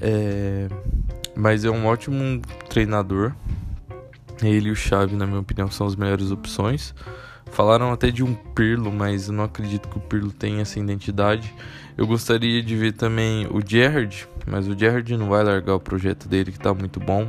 É... 0.00 0.68
Mas 1.34 1.64
é 1.64 1.70
um 1.70 1.86
ótimo 1.86 2.42
treinador. 2.68 3.32
Ele 4.42 4.68
e 4.68 4.72
o 4.72 4.76
Xavi, 4.76 5.16
na 5.16 5.26
minha 5.26 5.40
opinião, 5.40 5.70
são 5.70 5.86
as 5.86 5.96
melhores 5.96 6.30
opções. 6.30 6.94
Falaram 7.50 7.92
até 7.92 8.10
de 8.10 8.22
um 8.22 8.34
Pirlo, 8.34 8.92
mas 8.92 9.28
eu 9.28 9.34
não 9.34 9.44
acredito 9.44 9.88
que 9.88 9.96
o 9.96 10.00
Pirlo 10.00 10.30
tenha 10.30 10.60
essa 10.60 10.78
identidade. 10.78 11.54
Eu 11.96 12.06
gostaria 12.06 12.62
de 12.62 12.76
ver 12.76 12.92
também 12.92 13.46
o 13.46 13.60
Gerrard, 13.64 14.28
mas 14.46 14.68
o 14.68 14.76
Gerrard 14.76 15.16
não 15.16 15.28
vai 15.28 15.42
largar 15.42 15.74
o 15.74 15.80
projeto 15.80 16.28
dele 16.28 16.52
que 16.52 16.58
tá 16.58 16.74
muito 16.74 17.00
bom. 17.00 17.26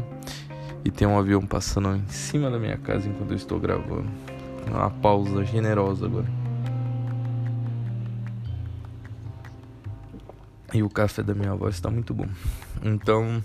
E 0.83 0.91
tem 0.91 1.07
um 1.07 1.17
avião 1.17 1.41
passando 1.45 1.95
em 1.95 2.07
cima 2.07 2.49
da 2.49 2.59
minha 2.59 2.77
casa 2.77 3.07
enquanto 3.07 3.31
eu 3.31 3.37
estou 3.37 3.59
gravando. 3.59 4.09
Uma 4.67 4.89
pausa 4.89 5.43
generosa 5.45 6.05
agora. 6.05 6.27
E 10.73 10.83
o 10.83 10.89
café 10.89 11.23
da 11.23 11.33
minha 11.33 11.51
avó 11.51 11.69
está 11.69 11.89
muito 11.89 12.13
bom. 12.13 12.27
Então, 12.83 13.41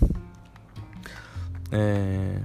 é, 1.71 2.41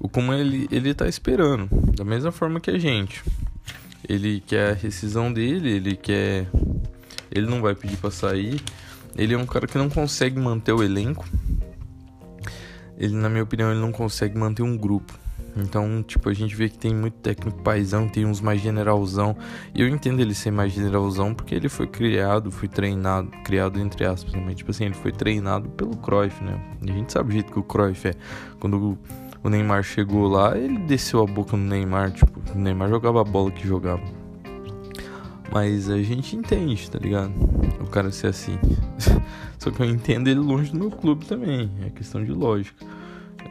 o 0.00 0.08
como 0.08 0.32
ele 0.32 0.66
ele 0.70 0.94
tá 0.94 1.06
esperando, 1.06 1.68
da 1.94 2.04
mesma 2.04 2.32
forma 2.32 2.60
que 2.60 2.70
a 2.70 2.78
gente. 2.78 3.22
Ele 4.08 4.40
quer 4.40 4.70
a 4.70 4.74
rescisão 4.74 5.32
dele, 5.32 5.70
ele 5.72 5.96
quer 5.96 6.46
ele 7.30 7.46
não 7.46 7.60
vai 7.60 7.74
pedir 7.74 7.96
para 7.96 8.10
sair. 8.10 8.62
Ele 9.16 9.34
é 9.34 9.38
um 9.38 9.46
cara 9.46 9.66
que 9.66 9.76
não 9.76 9.90
consegue 9.90 10.38
manter 10.38 10.72
o 10.72 10.82
elenco. 10.82 11.24
Ele, 12.96 13.14
na 13.14 13.28
minha 13.28 13.42
opinião, 13.42 13.70
ele 13.72 13.80
não 13.80 13.92
consegue 13.92 14.38
manter 14.38 14.62
um 14.62 14.76
grupo. 14.76 15.18
Então, 15.56 16.02
tipo, 16.02 16.28
a 16.28 16.34
gente 16.34 16.54
vê 16.54 16.68
que 16.68 16.76
tem 16.76 16.94
muito 16.94 17.14
técnico 17.14 17.62
paizão, 17.62 18.08
tem 18.08 18.26
uns 18.26 18.40
mais 18.40 18.60
generalzão. 18.60 19.36
E 19.74 19.80
eu 19.80 19.88
entendo 19.88 20.20
ele 20.20 20.34
ser 20.34 20.50
mais 20.50 20.72
generalzão 20.72 21.32
porque 21.32 21.54
ele 21.54 21.68
foi 21.68 21.86
criado, 21.86 22.50
foi 22.50 22.68
treinado, 22.68 23.30
criado 23.44 23.78
entre 23.78 24.04
aspas, 24.04 24.34
né? 24.34 24.54
Tipo 24.54 24.72
assim, 24.72 24.86
ele 24.86 24.94
foi 24.94 25.12
treinado 25.12 25.68
pelo 25.70 25.96
Cruyff, 25.96 26.42
né? 26.42 26.60
E 26.82 26.90
a 26.90 26.94
gente 26.94 27.12
sabe 27.12 27.30
o 27.30 27.32
jeito 27.32 27.52
que 27.52 27.58
o 27.58 27.62
Cruyff 27.62 28.08
é. 28.08 28.14
Quando 28.58 28.98
o 29.42 29.48
Neymar 29.48 29.84
chegou 29.84 30.26
lá, 30.26 30.56
ele 30.58 30.78
desceu 30.78 31.22
a 31.22 31.26
boca 31.26 31.56
no 31.56 31.64
Neymar, 31.64 32.10
tipo, 32.10 32.40
o 32.52 32.58
Neymar 32.58 32.88
jogava 32.88 33.20
a 33.20 33.24
bola 33.24 33.50
que 33.50 33.66
jogava. 33.66 34.02
Mas 35.52 35.88
a 35.88 36.02
gente 36.02 36.34
entende, 36.34 36.90
tá 36.90 36.98
ligado? 36.98 37.32
O 37.80 37.86
cara 37.86 38.10
ser 38.10 38.26
assim. 38.26 38.58
Só 39.56 39.70
que 39.70 39.80
eu 39.80 39.86
entendo 39.86 40.26
ele 40.26 40.40
longe 40.40 40.72
do 40.72 40.78
meu 40.78 40.90
clube 40.90 41.26
também. 41.26 41.70
É 41.86 41.90
questão 41.90 42.24
de 42.24 42.32
lógica. 42.32 42.84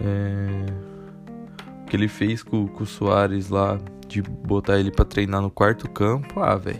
É 0.01 0.92
que 1.93 1.97
ele 1.97 2.07
fez 2.07 2.41
com, 2.41 2.67
com 2.67 2.83
o 2.83 2.87
Soares 2.87 3.49
lá, 3.49 3.79
de 4.07 4.19
botar 4.23 4.79
ele 4.79 4.89
para 4.89 5.05
treinar 5.05 5.43
no 5.43 5.51
quarto 5.51 5.87
campo, 5.87 6.39
ah, 6.39 6.55
velho. 6.55 6.79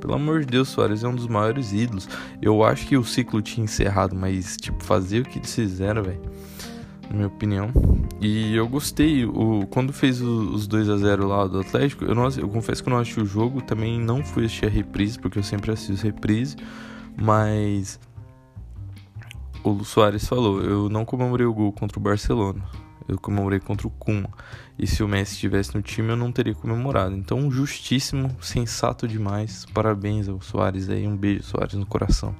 Pelo 0.00 0.14
amor 0.14 0.40
de 0.40 0.46
Deus, 0.46 0.68
Soares 0.68 1.04
é 1.04 1.08
um 1.08 1.14
dos 1.14 1.28
maiores 1.28 1.72
ídolos. 1.72 2.08
Eu 2.42 2.64
acho 2.64 2.84
que 2.88 2.96
o 2.96 3.04
ciclo 3.04 3.40
tinha 3.40 3.62
encerrado, 3.62 4.16
mas, 4.16 4.56
tipo, 4.56 4.82
fazer 4.82 5.20
o 5.20 5.24
que 5.24 5.38
eles 5.38 5.54
fizeram, 5.54 6.02
velho. 6.02 6.20
Na 7.08 7.14
minha 7.14 7.28
opinião. 7.28 7.70
E 8.20 8.52
eu 8.56 8.66
gostei. 8.66 9.24
O, 9.24 9.64
quando 9.70 9.92
fez 9.92 10.20
os 10.20 10.66
2 10.66 10.88
a 10.88 10.96
0 10.96 11.28
lá 11.28 11.46
do 11.46 11.60
Atlético, 11.60 12.04
eu, 12.04 12.14
não, 12.16 12.28
eu 12.28 12.48
confesso 12.48 12.82
que 12.82 12.88
eu 12.88 12.94
não 12.94 13.00
assisti 13.00 13.20
o 13.20 13.26
jogo. 13.26 13.62
Também 13.62 14.00
não 14.00 14.24
fui 14.24 14.46
assistir 14.46 14.66
a 14.66 14.70
reprise, 14.70 15.20
porque 15.20 15.38
eu 15.38 15.44
sempre 15.44 15.70
assisto 15.70 16.04
reprise. 16.04 16.56
Mas. 17.16 18.00
O 19.62 19.84
Soares 19.84 20.26
falou: 20.26 20.60
Eu 20.60 20.88
não 20.88 21.04
comemorei 21.04 21.46
o 21.46 21.54
gol 21.54 21.72
contra 21.72 21.96
o 21.96 22.02
Barcelona 22.02 22.87
eu 23.08 23.18
comemorei 23.18 23.58
contra 23.58 23.86
o 23.86 23.90
Kuma. 23.90 24.28
E 24.78 24.86
se 24.86 25.02
o 25.02 25.08
Messi 25.08 25.32
estivesse 25.32 25.74
no 25.74 25.82
time, 25.82 26.10
eu 26.10 26.16
não 26.16 26.30
teria 26.30 26.54
comemorado. 26.54 27.16
Então, 27.16 27.50
justíssimo, 27.50 28.30
sensato 28.40 29.08
demais. 29.08 29.64
Parabéns 29.72 30.28
ao 30.28 30.40
Soares 30.40 30.90
aí. 30.90 31.08
Um 31.08 31.16
beijo, 31.16 31.42
Soares, 31.44 31.74
no 31.74 31.86
coração. 31.86 32.34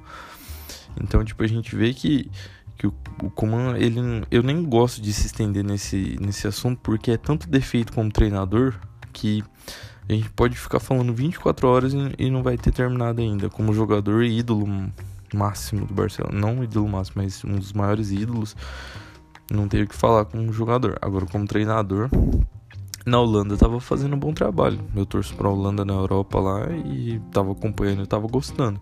Então, 1.01 1.23
tipo, 1.25 1.43
a 1.43 1.47
gente 1.47 1.75
vê 1.75 1.93
que, 1.93 2.29
que 2.77 2.87
o, 2.87 2.93
o 3.23 3.75
ele, 3.75 3.99
eu 4.29 4.43
nem 4.43 4.63
gosto 4.63 5.01
de 5.01 5.11
se 5.11 5.25
estender 5.25 5.63
nesse, 5.63 6.17
nesse 6.21 6.47
assunto, 6.47 6.79
porque 6.81 7.11
é 7.11 7.17
tanto 7.17 7.49
defeito 7.49 7.91
como 7.91 8.11
treinador 8.11 8.75
que 9.11 9.43
a 10.07 10.13
gente 10.13 10.29
pode 10.29 10.55
ficar 10.55 10.79
falando 10.79 11.13
24 11.13 11.67
horas 11.67 11.93
e, 11.93 11.97
e 12.17 12.29
não 12.29 12.43
vai 12.43 12.57
ter 12.57 12.71
terminado 12.71 13.21
ainda. 13.21 13.49
Como 13.49 13.73
jogador 13.73 14.23
e 14.23 14.37
ídolo 14.37 14.67
máximo 15.33 15.85
do 15.85 15.93
Barcelona. 15.93 16.39
Não 16.39 16.63
ídolo 16.63 16.87
máximo, 16.87 17.23
mas 17.23 17.43
um 17.43 17.55
dos 17.55 17.73
maiores 17.73 18.11
ídolos 18.11 18.55
não 19.53 19.65
o 19.65 19.67
que 19.67 19.95
falar 19.95 20.25
como 20.25 20.51
jogador. 20.53 20.97
Agora, 21.01 21.25
como 21.25 21.47
treinador, 21.47 22.09
na 23.05 23.19
Holanda 23.19 23.57
tava 23.57 23.79
fazendo 23.79 24.15
um 24.15 24.19
bom 24.19 24.33
trabalho. 24.33 24.79
Eu 24.95 25.05
torço 25.05 25.35
pra 25.35 25.49
Holanda 25.49 25.83
na 25.83 25.93
Europa 25.93 26.39
lá 26.39 26.69
e 26.85 27.19
tava 27.31 27.51
acompanhando 27.51 28.03
e 28.03 28.07
tava 28.07 28.27
gostando. 28.27 28.79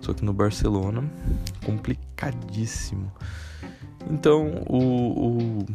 Só 0.00 0.12
que 0.12 0.24
no 0.24 0.32
Barcelona, 0.32 1.02
complicadíssimo. 1.64 3.10
Então, 4.10 4.62
o, 4.68 5.60
o 5.60 5.66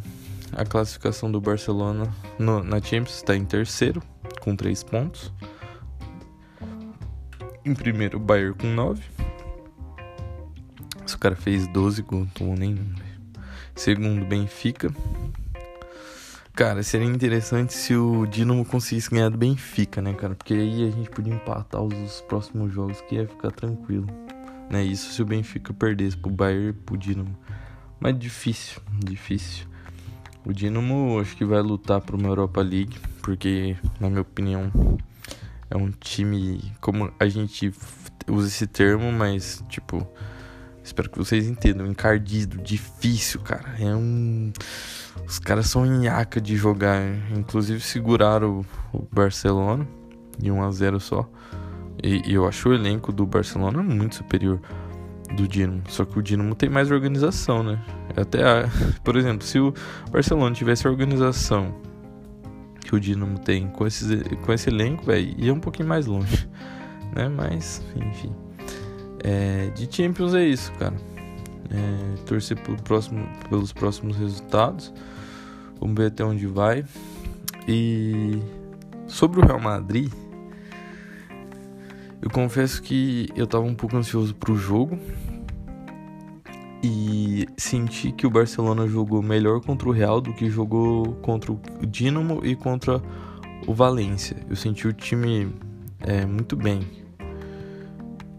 a 0.52 0.64
classificação 0.64 1.30
do 1.30 1.40
Barcelona 1.40 2.12
no, 2.38 2.62
na 2.62 2.80
Champions 2.80 3.16
está 3.16 3.36
em 3.36 3.44
terceiro, 3.44 4.02
com 4.40 4.54
3 4.54 4.82
pontos. 4.84 5.32
Em 7.64 7.74
primeiro, 7.74 8.18
o 8.18 8.20
Bayern 8.20 8.54
com 8.54 8.66
9. 8.68 9.02
Esse 11.04 11.18
cara 11.18 11.36
fez 11.36 11.66
12 11.68 12.02
gols, 12.02 12.22
não 12.22 12.30
tomou 12.30 12.56
nenhum. 12.56 12.94
Segundo, 13.74 14.24
Benfica. 14.24 14.92
Cara, 16.54 16.82
seria 16.82 17.06
interessante 17.06 17.72
se 17.72 17.94
o 17.94 18.26
Dinamo 18.26 18.64
conseguisse 18.64 19.10
ganhar 19.10 19.30
do 19.30 19.38
Benfica, 19.38 20.02
né, 20.02 20.12
cara? 20.12 20.34
Porque 20.34 20.52
aí 20.52 20.88
a 20.88 20.90
gente 20.90 21.08
podia 21.08 21.32
empatar 21.32 21.80
os 21.80 22.20
próximos 22.22 22.72
jogos 22.72 23.00
que 23.02 23.14
ia 23.14 23.26
ficar 23.26 23.50
tranquilo. 23.50 24.06
Né? 24.68 24.84
Isso 24.84 25.12
se 25.12 25.22
o 25.22 25.24
Benfica 25.24 25.72
perdesse 25.72 26.16
pro 26.16 26.30
Bayern 26.30 26.68
e 26.68 26.72
pro 26.72 26.98
Dinamo. 26.98 27.36
Mas 27.98 28.18
difícil, 28.18 28.80
difícil. 28.98 29.66
O 30.44 30.52
Dinamo 30.52 31.18
acho 31.20 31.36
que 31.36 31.44
vai 31.44 31.62
lutar 31.62 32.00
para 32.00 32.16
uma 32.16 32.28
Europa 32.28 32.60
League, 32.60 32.98
porque 33.22 33.76
na 33.98 34.08
minha 34.08 34.22
opinião 34.22 34.70
é 35.70 35.76
um 35.76 35.90
time 35.90 36.72
como 36.80 37.12
a 37.18 37.28
gente 37.28 37.72
usa 38.28 38.48
esse 38.48 38.66
termo, 38.66 39.12
mas 39.12 39.62
tipo 39.68 40.06
Espero 40.82 41.10
que 41.10 41.18
vocês 41.18 41.46
entendam. 41.46 41.86
Encardido, 41.86 42.58
difícil, 42.58 43.40
cara. 43.40 43.74
É 43.78 43.94
um. 43.94 44.52
Os 45.26 45.38
caras 45.38 45.66
são 45.66 45.84
nhaca 45.84 46.40
de 46.40 46.56
jogar. 46.56 47.02
Inclusive 47.36 47.80
seguraram 47.80 48.64
o, 48.92 49.06
Barcelona 49.12 49.86
de 50.38 50.50
1 50.50 50.62
a 50.62 50.70
0 50.70 51.00
só. 51.00 51.28
E, 52.02 52.30
e, 52.30 52.34
eu 52.34 52.46
acho 52.46 52.70
o 52.70 52.74
elenco 52.74 53.12
do 53.12 53.26
Barcelona 53.26 53.82
muito 53.82 54.16
superior 54.16 54.60
do 55.36 55.46
Dinamo. 55.46 55.82
Só 55.88 56.04
que 56.04 56.18
o 56.18 56.22
Dinamo 56.22 56.54
tem 56.54 56.68
mais 56.68 56.90
organização, 56.90 57.62
né? 57.62 57.78
Até, 58.16 58.42
a, 58.42 58.68
por 59.04 59.16
exemplo, 59.16 59.46
se 59.46 59.58
o 59.58 59.74
Barcelona 60.10 60.54
tivesse 60.54 60.86
a 60.86 60.90
organização 60.90 61.74
que 62.80 62.94
o 62.94 63.00
Dinamo 63.00 63.38
tem 63.38 63.68
com, 63.68 63.86
esses, 63.86 64.22
com 64.44 64.52
esse 64.52 64.70
elenco, 64.70 65.04
velho, 65.04 65.34
ia 65.38 65.52
um 65.52 65.60
pouquinho 65.60 65.88
mais 65.88 66.06
longe, 66.06 66.48
né? 67.14 67.28
Mas, 67.28 67.82
enfim. 67.94 68.34
É, 69.22 69.70
de 69.70 69.88
Champions 69.94 70.34
é 70.34 70.44
isso, 70.44 70.72
cara. 70.72 70.94
É, 71.70 72.16
torcer 72.24 72.58
pelo 72.60 72.80
próximo, 72.82 73.26
pelos 73.48 73.72
próximos 73.72 74.16
resultados. 74.16 74.92
Vamos 75.78 75.96
ver 75.96 76.06
até 76.06 76.24
onde 76.24 76.46
vai. 76.46 76.84
E 77.68 78.40
sobre 79.06 79.40
o 79.40 79.44
Real 79.44 79.60
Madrid, 79.60 80.10
eu 82.20 82.30
confesso 82.30 82.82
que 82.82 83.28
eu 83.36 83.46
tava 83.46 83.64
um 83.64 83.74
pouco 83.74 83.96
ansioso 83.96 84.34
pro 84.34 84.56
jogo. 84.56 84.98
E 86.82 87.46
senti 87.58 88.10
que 88.10 88.26
o 88.26 88.30
Barcelona 88.30 88.88
jogou 88.88 89.22
melhor 89.22 89.60
contra 89.60 89.86
o 89.86 89.92
Real 89.92 90.18
do 90.18 90.32
que 90.32 90.48
jogou 90.48 91.12
contra 91.16 91.52
o 91.52 91.60
Dinamo 91.86 92.40
e 92.42 92.56
contra 92.56 93.02
o 93.66 93.74
Valência. 93.74 94.38
Eu 94.48 94.56
senti 94.56 94.88
o 94.88 94.92
time 94.92 95.54
é, 96.00 96.24
muito 96.24 96.56
bem 96.56 96.99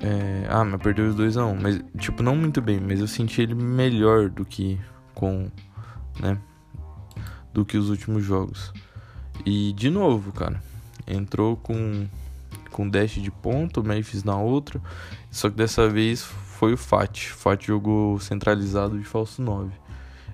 é, 0.01 0.47
ah, 0.49 0.65
mas 0.65 0.81
perdeu 0.81 1.09
os 1.09 1.15
2 1.15 1.37
a 1.37 1.45
1 1.45 1.49
um. 1.49 1.61
Mas, 1.61 1.79
tipo, 1.97 2.23
não 2.23 2.35
muito 2.35 2.61
bem, 2.61 2.79
mas 2.79 2.99
eu 2.99 3.07
senti 3.07 3.41
ele 3.41 3.53
melhor 3.53 4.29
do 4.29 4.43
que 4.43 4.79
com. 5.13 5.49
né? 6.19 6.37
Do 7.53 7.63
que 7.63 7.77
os 7.77 7.89
últimos 7.89 8.23
jogos. 8.23 8.73
E, 9.45 9.73
de 9.73 9.89
novo, 9.89 10.31
cara. 10.31 10.61
entrou 11.07 11.55
com 11.55 12.07
com 12.71 12.89
dash 12.89 13.21
de 13.21 13.29
ponta, 13.29 13.81
o 13.81 13.83
Memphis 13.83 14.23
na 14.23 14.37
outra. 14.37 14.81
Só 15.29 15.49
que 15.49 15.57
dessa 15.57 15.89
vez 15.89 16.23
foi 16.23 16.73
o 16.73 16.77
Fat. 16.77 17.31
O 17.31 17.35
Fat 17.35 17.65
jogou 17.65 18.19
centralizado 18.19 18.97
de 18.97 19.03
falso 19.03 19.41
9. 19.41 19.71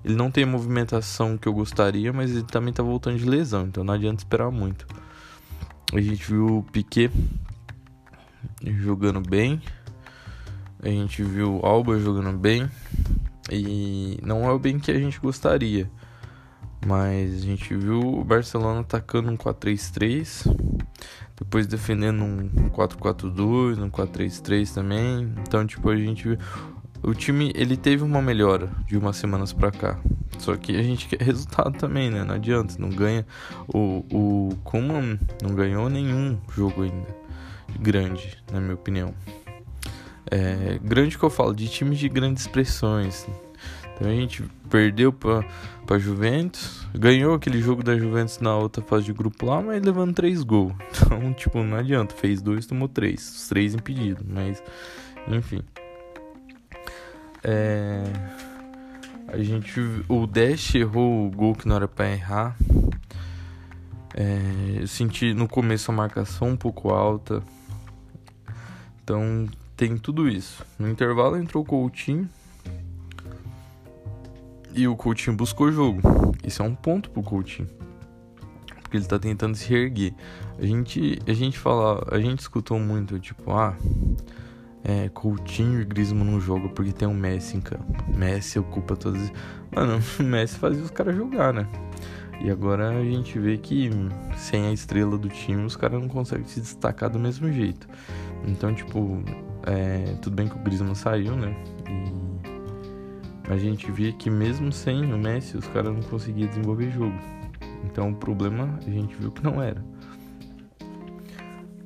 Ele 0.05 0.15
não 0.15 0.31
tem 0.31 0.43
a 0.43 0.47
movimentação 0.47 1.37
que 1.37 1.47
eu 1.47 1.53
gostaria, 1.53 2.13
mas 2.13 2.31
ele 2.31 2.43
também 2.43 2.71
tá 2.71 2.83
voltando 2.83 3.17
de 3.17 3.25
lesão, 3.25 3.65
então 3.65 3.83
não 3.83 3.93
adianta 3.93 4.21
esperar 4.21 4.51
muito. 4.51 4.87
A 5.91 5.99
gente 5.99 6.31
viu 6.31 6.59
o 6.59 6.63
Piquet 6.63 7.11
jogando 8.63 9.21
bem. 9.21 9.61
A 10.81 10.89
gente 10.89 11.23
viu 11.23 11.57
o 11.57 11.65
Alba 11.65 11.99
jogando 11.99 12.37
bem. 12.37 12.69
E 13.51 14.19
não 14.21 14.45
é 14.45 14.51
o 14.51 14.59
bem 14.59 14.79
que 14.79 14.91
a 14.91 14.99
gente 14.99 15.19
gostaria. 15.19 15.89
Mas 16.85 17.33
a 17.33 17.45
gente 17.45 17.75
viu 17.75 17.99
o 17.99 18.23
Barcelona 18.23 18.81
atacando 18.81 19.31
um 19.31 19.37
4-3-3, 19.37 20.55
depois 21.35 21.65
defendendo 21.65 22.23
um 22.23 22.69
4-4-2, 22.69 23.81
um 23.81 23.89
4-3-3 23.89 24.73
também. 24.73 25.33
Então, 25.41 25.65
tipo, 25.65 25.89
a 25.89 25.97
gente 25.97 26.27
viu 26.27 26.37
o 27.03 27.13
time 27.13 27.51
ele 27.55 27.77
teve 27.77 28.03
uma 28.03 28.21
melhora 28.21 28.69
de 28.85 28.97
umas 28.97 29.17
semanas 29.17 29.53
para 29.53 29.71
cá. 29.71 29.99
Só 30.39 30.55
que 30.55 30.75
a 30.75 30.83
gente 30.83 31.07
quer 31.07 31.21
resultado 31.23 31.77
também, 31.77 32.09
né? 32.09 32.23
Não 32.23 32.35
adianta, 32.35 32.75
não 32.77 32.89
ganha. 32.89 33.25
O, 33.67 34.03
o 34.11 34.55
Kuman 34.63 35.19
não 35.41 35.55
ganhou 35.55 35.89
nenhum 35.89 36.37
jogo 36.53 36.83
ainda 36.83 37.26
grande, 37.79 38.37
na 38.51 38.59
minha 38.59 38.75
opinião. 38.75 39.13
É, 40.29 40.79
grande 40.83 41.17
que 41.17 41.23
eu 41.23 41.29
falo, 41.29 41.55
de 41.55 41.67
times 41.67 41.99
de 41.99 42.09
grandes 42.09 42.43
expressões. 42.43 43.27
Então 43.95 44.09
a 44.09 44.13
gente 44.13 44.43
perdeu 44.69 45.11
pra 45.11 45.97
Juventus, 45.97 46.85
ganhou 46.93 47.33
aquele 47.33 47.61
jogo 47.61 47.81
da 47.81 47.97
Juventus 47.97 48.39
na 48.39 48.55
outra 48.55 48.83
fase 48.83 49.05
de 49.05 49.13
grupo 49.13 49.45
lá, 49.45 49.61
mas 49.61 49.81
levando 49.81 50.13
três 50.13 50.43
gols. 50.43 50.73
Então, 51.07 51.33
tipo, 51.33 51.63
não 51.63 51.77
adianta, 51.77 52.13
fez 52.13 52.41
dois, 52.41 52.65
tomou 52.65 52.87
três. 52.87 53.21
Os 53.21 53.47
três 53.47 53.73
impedidos, 53.73 54.25
mas 54.27 54.61
enfim. 55.27 55.61
É... 57.43 58.03
A 59.27 59.37
gente. 59.37 59.79
O 60.07 60.25
Dash 60.27 60.75
errou 60.75 61.27
o 61.27 61.31
gol 61.31 61.55
que 61.55 61.67
não 61.67 61.75
era 61.75 61.87
pra 61.87 62.09
errar. 62.09 62.55
É... 64.13 64.81
Eu 64.81 64.87
senti 64.87 65.33
no 65.33 65.47
começo 65.47 65.91
a 65.91 65.93
marcação 65.93 66.49
um 66.49 66.57
pouco 66.57 66.89
alta. 66.89 67.41
Então 69.07 69.47
tem 69.77 69.97
tudo 69.97 70.27
isso. 70.27 70.65
No 70.77 70.89
intervalo 70.89 71.37
entrou 71.37 71.63
o 71.63 71.65
Coutinho. 71.65 72.29
E 74.73 74.85
o 74.85 74.97
Coutinho 74.97 75.33
buscou 75.33 75.71
jogo. 75.71 76.01
Isso 76.43 76.61
é 76.61 76.65
um 76.65 76.75
ponto 76.75 77.09
pro 77.11 77.23
Coutinho. 77.23 77.69
Porque 78.81 78.97
ele 78.97 79.05
tá 79.05 79.17
tentando 79.17 79.55
se 79.55 79.73
erguer. 79.73 80.13
A 80.59 80.65
gente, 80.65 81.19
a 81.25 81.31
gente 81.31 81.57
fala, 81.57 82.05
a 82.11 82.19
gente 82.19 82.39
escutou 82.39 82.77
muito, 82.81 83.17
tipo, 83.17 83.53
ah, 83.53 83.77
é, 84.83 85.07
Coutinho 85.07 85.79
e 85.79 85.85
Griezmann 85.85 86.29
não 86.29 86.41
jogam 86.41 86.67
porque 86.67 86.91
tem 86.91 87.07
um 87.07 87.13
Messi 87.13 87.55
em 87.55 87.61
campo. 87.61 87.85
Messi 88.13 88.59
ocupa 88.59 88.97
todas. 88.97 89.31
Mano, 89.73 90.03
o 90.19 90.23
Messi 90.23 90.59
fazia 90.59 90.83
os 90.83 90.91
caras 90.91 91.15
jogar, 91.15 91.53
né? 91.53 91.65
E 92.41 92.51
agora 92.51 92.89
a 92.89 93.03
gente 93.03 93.39
vê 93.39 93.57
que 93.57 93.89
sem 94.35 94.67
a 94.67 94.73
estrela 94.73 95.17
do 95.17 95.29
time 95.29 95.63
os 95.63 95.77
caras 95.77 96.01
não 96.01 96.09
conseguem 96.09 96.45
se 96.45 96.59
destacar 96.59 97.09
do 97.09 97.17
mesmo 97.17 97.49
jeito. 97.53 97.87
Então, 98.45 98.73
tipo, 98.73 99.23
é, 99.65 100.15
tudo 100.21 100.35
bem 100.35 100.47
que 100.47 100.55
o 100.55 100.59
Griezmann 100.59 100.95
saiu, 100.95 101.35
né? 101.35 101.55
E 101.87 103.51
a 103.51 103.57
gente 103.57 103.89
vê 103.91 104.11
que 104.11 104.29
mesmo 104.29 104.71
sem 104.71 105.13
o 105.13 105.17
Messi 105.17 105.57
os 105.57 105.67
caras 105.67 105.93
não 105.93 106.01
conseguiam 106.03 106.49
desenvolver 106.49 106.91
jogo. 106.91 107.17
Então 107.85 108.11
o 108.11 108.15
problema 108.15 108.77
a 108.85 108.89
gente 108.89 109.15
viu 109.15 109.31
que 109.31 109.43
não 109.43 109.61
era. 109.61 109.83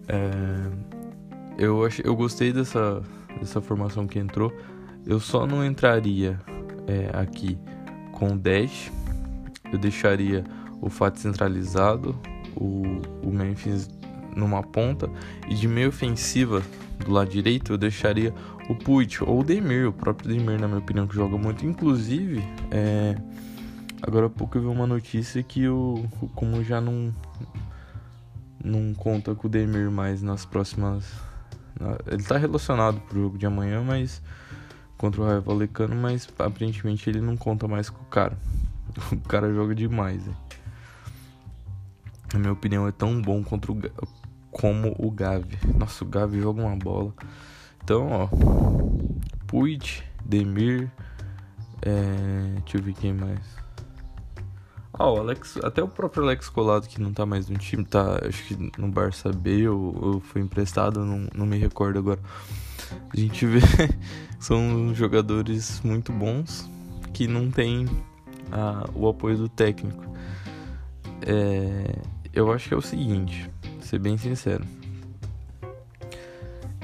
É 0.08 0.92
eu, 1.62 1.86
achei, 1.86 2.04
eu 2.06 2.16
gostei 2.16 2.52
dessa, 2.52 3.02
dessa 3.40 3.62
formação 3.62 4.08
que 4.08 4.18
entrou. 4.18 4.52
Eu 5.06 5.20
só 5.20 5.46
não 5.46 5.66
entraria 5.66 6.40
é, 6.88 7.10
aqui 7.14 7.58
com 8.12 8.34
o 8.34 8.38
Dash. 8.38 8.92
Eu 9.72 9.78
deixaria 9.78 10.44
o 10.82 10.90
Fat 10.90 11.16
centralizado, 11.18 12.20
o, 12.56 12.84
o 13.24 13.32
Memphis 13.32 13.88
numa 14.36 14.64
ponta. 14.64 15.10
E 15.48 15.56
de 15.56 15.68
meio 15.68 15.90
ofensiva, 15.90 16.62
do 17.00 17.12
lado 17.12 17.30
direito, 17.30 17.74
eu 17.74 17.78
deixaria 17.78 18.34
o 18.70 18.76
Puig 18.76 19.24
ou 19.24 19.40
o 19.40 19.44
Demir, 19.44 19.88
o 19.88 19.94
próprio 19.94 20.30
Demir, 20.30 20.60
na 20.60 20.68
minha 20.68 20.80
opinião, 20.80 21.08
que 21.08 21.16
joga 21.16 21.38
muito. 21.38 21.66
Inclusive, 21.66 22.44
é, 22.70 23.16
agora 24.02 24.28
há 24.28 24.30
pouco 24.30 24.58
eu 24.58 24.62
vi 24.62 24.68
uma 24.68 24.88
notícia 24.88 25.42
que 25.44 25.68
o, 25.68 26.06
Como 26.36 26.64
já 26.64 26.80
não, 26.80 27.14
não 28.64 28.94
conta 28.94 29.34
com 29.36 29.48
o 29.48 29.50
Demir 29.50 29.90
mais 29.90 30.22
nas 30.22 30.46
próximas 30.46 31.32
ele 32.08 32.24
tá 32.24 32.38
relacionado 32.38 33.00
pro 33.02 33.22
jogo 33.22 33.38
de 33.38 33.46
amanhã, 33.46 33.82
mas. 33.82 34.22
Contra 34.98 35.22
o 35.22 35.26
Raio 35.26 35.42
Valecano, 35.42 35.96
mas 35.96 36.30
aparentemente 36.38 37.10
ele 37.10 37.20
não 37.20 37.36
conta 37.36 37.68
mais 37.68 37.90
com 37.90 38.02
o 38.02 38.06
cara. 38.06 38.38
O 39.12 39.20
cara 39.22 39.52
joga 39.52 39.74
demais, 39.74 40.24
né? 40.26 40.36
Na 42.34 42.40
minha 42.40 42.52
opinião, 42.52 42.88
é 42.88 42.92
tão 42.92 43.20
bom 43.20 43.42
contra 43.42 43.72
o, 43.72 43.82
como 44.52 44.96
o 45.00 45.10
Gavi. 45.10 45.58
Nossa, 45.78 46.04
o 46.04 46.08
Gavi 46.08 46.42
joga 46.42 46.62
uma 46.62 46.76
bola. 46.76 47.14
Então, 47.84 48.10
ó. 48.12 48.28
Puig, 49.48 50.04
Demir. 50.24 50.92
É, 51.82 52.60
deixa 52.60 52.78
eu 52.78 52.84
ver 52.84 52.94
quem 52.94 53.14
mais. 53.14 53.40
Ah, 54.94 55.10
o 55.10 55.18
Alex, 55.18 55.58
até 55.64 55.82
o 55.82 55.88
próprio 55.88 56.24
Alex 56.24 56.48
Colado, 56.48 56.88
que 56.88 57.02
não 57.02 57.12
tá 57.12 57.26
mais 57.26 57.50
no 57.50 57.58
time, 57.58 57.84
tá, 57.84 58.20
acho 58.24 58.44
que 58.46 58.72
no 58.78 58.88
Barça 58.88 59.32
B 59.32 59.68
ou, 59.68 59.98
ou 60.00 60.20
foi 60.20 60.42
emprestado, 60.42 61.04
não, 61.04 61.28
não 61.34 61.46
me 61.46 61.58
recordo 61.58 61.98
agora. 61.98 62.20
A 63.12 63.20
gente 63.20 63.46
vê 63.46 63.60
são 64.40 64.94
jogadores 64.94 65.82
muito 65.84 66.12
bons 66.12 66.70
que 67.14 67.28
não 67.28 67.50
tem 67.50 67.88
a, 68.52 68.88
o 68.94 69.08
apoio 69.08 69.38
do 69.38 69.50
técnico. 69.50 70.04
É, 71.26 71.96
eu 72.34 72.52
acho 72.52 72.68
que 72.68 72.74
é 72.74 72.78
o 72.78 72.82
seguinte, 72.82 73.50
ser 73.92 74.00
bem 74.00 74.18
sincero. 74.18 74.64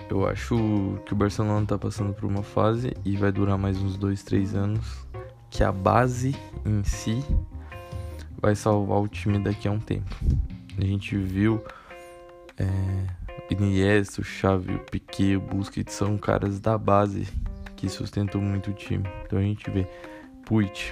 Eu 0.10 0.28
acho 0.28 1.00
que 1.06 1.14
o 1.14 1.16
Barcelona 1.16 1.66
tá 1.66 1.78
passando 1.78 2.14
por 2.14 2.26
uma 2.26 2.44
fase 2.44 2.92
e 3.06 3.16
vai 3.16 3.32
durar 3.32 3.58
mais 3.58 3.82
uns 3.82 3.96
2, 3.96 4.24
3 4.24 4.56
anos 4.56 5.08
que 5.50 5.64
a 5.64 5.72
base 5.72 6.36
em 6.66 6.84
si 6.84 7.24
vai 8.42 8.56
salvar 8.56 9.00
o 9.00 9.08
time 9.08 9.40
daqui 9.40 9.70
a 9.70 9.72
um 9.72 9.80
tempo. 9.80 10.14
A 10.78 10.84
gente 10.84 11.16
viu 11.16 11.64
é, 12.58 12.68
Iniesta, 13.54 14.20
o 14.20 14.24
Xavi, 14.26 14.76
o 14.76 14.80
Piquet, 14.80 15.38
o 15.38 15.42
Busquets 15.42 15.94
são 15.94 16.18
caras 16.18 16.60
da 16.60 16.78
base 16.78 17.26
que 17.78 17.88
sustentam 17.88 18.42
muito 18.42 18.72
o 18.72 18.74
time. 18.74 19.08
Então 19.26 19.40
a 19.40 19.44
gente 19.44 19.72
vê 19.72 19.88
Puig, 20.46 20.92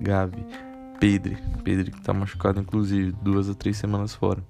Gavi, 0.00 0.46
Pedri, 1.00 1.36
Pedri 1.64 1.90
que 1.90 2.00
tá 2.00 2.14
machucado 2.14 2.60
inclusive 2.60 3.10
duas 3.22 3.50
a 3.50 3.54
três 3.54 3.76
semanas 3.76 4.14
fora. 4.14 4.40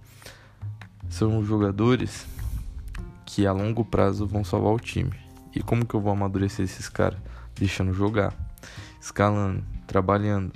São 1.09 1.43
jogadores 1.45 2.27
que 3.25 3.47
a 3.47 3.53
longo 3.53 3.85
prazo 3.85 4.27
vão 4.27 4.45
salvar 4.45 4.73
o 4.73 4.81
time. 4.81 5.13
E 5.55 5.63
como 5.63 5.87
que 5.87 5.95
eu 5.95 6.01
vou 6.01 6.13
amadurecer 6.13 6.65
esses 6.65 6.89
caras? 6.89 7.19
Deixando 7.55 7.93
jogar, 7.93 8.33
escalando, 9.01 9.65
trabalhando, 9.87 10.53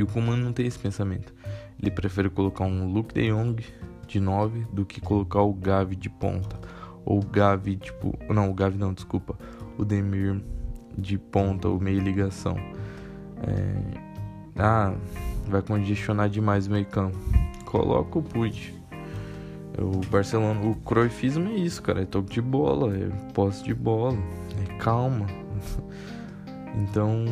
e 0.00 0.02
o 0.02 0.06
Kuman 0.06 0.38
não 0.38 0.50
tem 0.50 0.66
esse 0.66 0.78
pensamento. 0.78 1.34
Ele 1.78 1.90
prefere 1.90 2.30
colocar 2.30 2.64
um 2.64 2.90
Luke 2.90 3.12
de 3.12 3.30
Jong 3.30 3.62
de 4.06 4.18
9 4.18 4.66
do 4.72 4.86
que 4.86 4.98
colocar 4.98 5.42
o 5.42 5.52
Gavi 5.52 5.94
de 5.94 6.08
ponta. 6.08 6.58
Ou 7.04 7.18
o 7.18 7.26
Gavi, 7.26 7.76
tipo. 7.76 8.18
Não, 8.32 8.50
o 8.50 8.54
Gavi 8.54 8.78
não, 8.78 8.94
desculpa. 8.94 9.38
O 9.76 9.84
Demir 9.84 10.42
de 10.96 11.18
ponta 11.18 11.68
ou 11.68 11.78
meio 11.78 12.00
ligação. 12.00 12.56
É, 13.46 14.00
ah, 14.56 14.94
vai 15.46 15.60
congestionar 15.60 16.30
demais 16.30 16.66
o 16.66 16.70
meio 16.70 16.86
campo. 16.86 17.18
Coloca 17.66 18.18
o 18.18 18.22
Puig. 18.22 18.79
O 19.78 20.00
Barcelona, 20.10 20.60
o 20.60 20.74
Cruyffismo 20.76 21.48
é 21.48 21.54
isso, 21.54 21.82
cara. 21.82 22.02
É 22.02 22.04
toque 22.04 22.34
de 22.34 22.42
bola, 22.42 22.94
é 22.96 23.08
posse 23.32 23.62
de 23.64 23.74
bola, 23.74 24.18
é 24.62 24.74
calma. 24.76 25.26
então, 26.76 27.24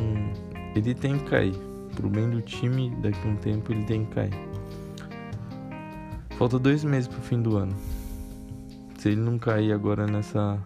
ele 0.74 0.94
tem 0.94 1.18
que 1.18 1.24
cair 1.24 1.55
pro 1.94 2.09
bem 2.09 2.31
do 2.31 2.40
time, 2.40 2.90
daqui 3.03 3.18
a 3.27 3.31
um 3.31 3.37
tempo 3.37 3.72
ele 3.72 3.85
tem 3.85 4.05
que 4.05 4.14
cair. 4.14 4.48
Falta 6.37 6.59
dois 6.59 6.85
meses 6.85 7.09
pro 7.09 7.20
fim 7.20 7.42
do 7.42 7.57
ano. 7.57 7.74
Se 8.98 9.09
ele 9.09 9.20
não 9.20 9.38
cair 9.38 9.72
agora 9.72 10.07
nessa. 10.07 10.59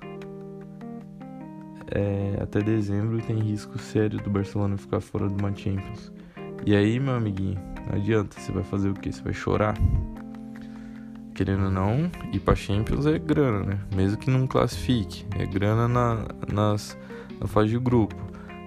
É, 1.95 2.39
até 2.41 2.61
dezembro 2.61 3.21
tem 3.23 3.39
risco 3.39 3.79
sério 3.79 4.19
do 4.23 4.31
Barcelona 4.31 4.77
ficar 4.77 5.01
fora 5.01 5.29
do 5.29 5.35
uma 5.35 5.55
Champions. 5.55 6.13
E 6.65 6.77
aí, 6.77 7.01
meu 7.01 7.15
amiguinho, 7.15 7.59
não 7.89 7.97
adianta, 7.97 8.39
você 8.39 8.53
vai 8.53 8.63
fazer 8.63 8.91
o 8.91 8.95
que? 8.95 9.11
Você 9.11 9.23
vai 9.23 9.33
chorar? 9.33 9.75
querendo 11.35 11.65
ou 11.65 11.71
não, 11.71 12.11
ir 12.33 12.41
pra 12.41 12.55
Champions 12.55 13.07
é 13.07 13.19
grana, 13.19 13.65
né? 13.65 13.81
Mesmo 13.95 14.19
que 14.19 14.31
não 14.31 14.47
classifique, 14.47 15.27
é 15.37 15.47
grana 15.47 15.89
na, 15.89 16.27
nas, 16.53 16.97
na 17.41 17.47
fase 17.47 17.71
de 17.71 17.79
grupo. 17.79 18.15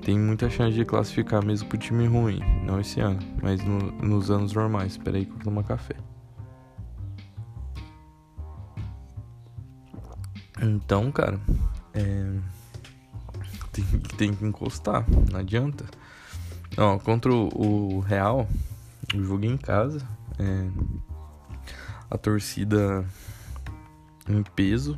Tem 0.04 0.20
muita 0.20 0.50
chance 0.50 0.76
de 0.76 0.86
classificar 0.86 1.44
mesmo 1.44 1.68
pro 1.68 1.78
time 1.78 2.06
ruim. 2.06 2.40
Não 2.64 2.80
esse 2.80 3.00
ano, 3.00 3.20
mas 3.42 3.64
no, 3.64 3.80
nos 3.80 4.30
anos 4.30 4.54
normais. 4.54 4.94
Espera 4.94 5.18
aí 5.18 5.26
que 5.26 5.32
eu 5.32 5.36
vou 5.36 5.44
tomar 5.46 5.64
café. 5.64 5.96
Então, 10.62 11.12
cara, 11.12 11.40
é... 11.94 12.34
tem, 13.72 13.84
tem 14.18 14.34
que 14.34 14.46
encostar, 14.46 15.06
não 15.32 15.40
adianta. 15.40 15.86
Não, 16.78 17.00
contra 17.00 17.34
o 17.34 18.00
Real, 18.00 18.48
jogo 19.12 19.46
em 19.46 19.58
casa. 19.58 20.08
É 20.38 21.15
a 22.16 22.18
torcida 22.18 23.06
em 24.28 24.42
peso. 24.56 24.98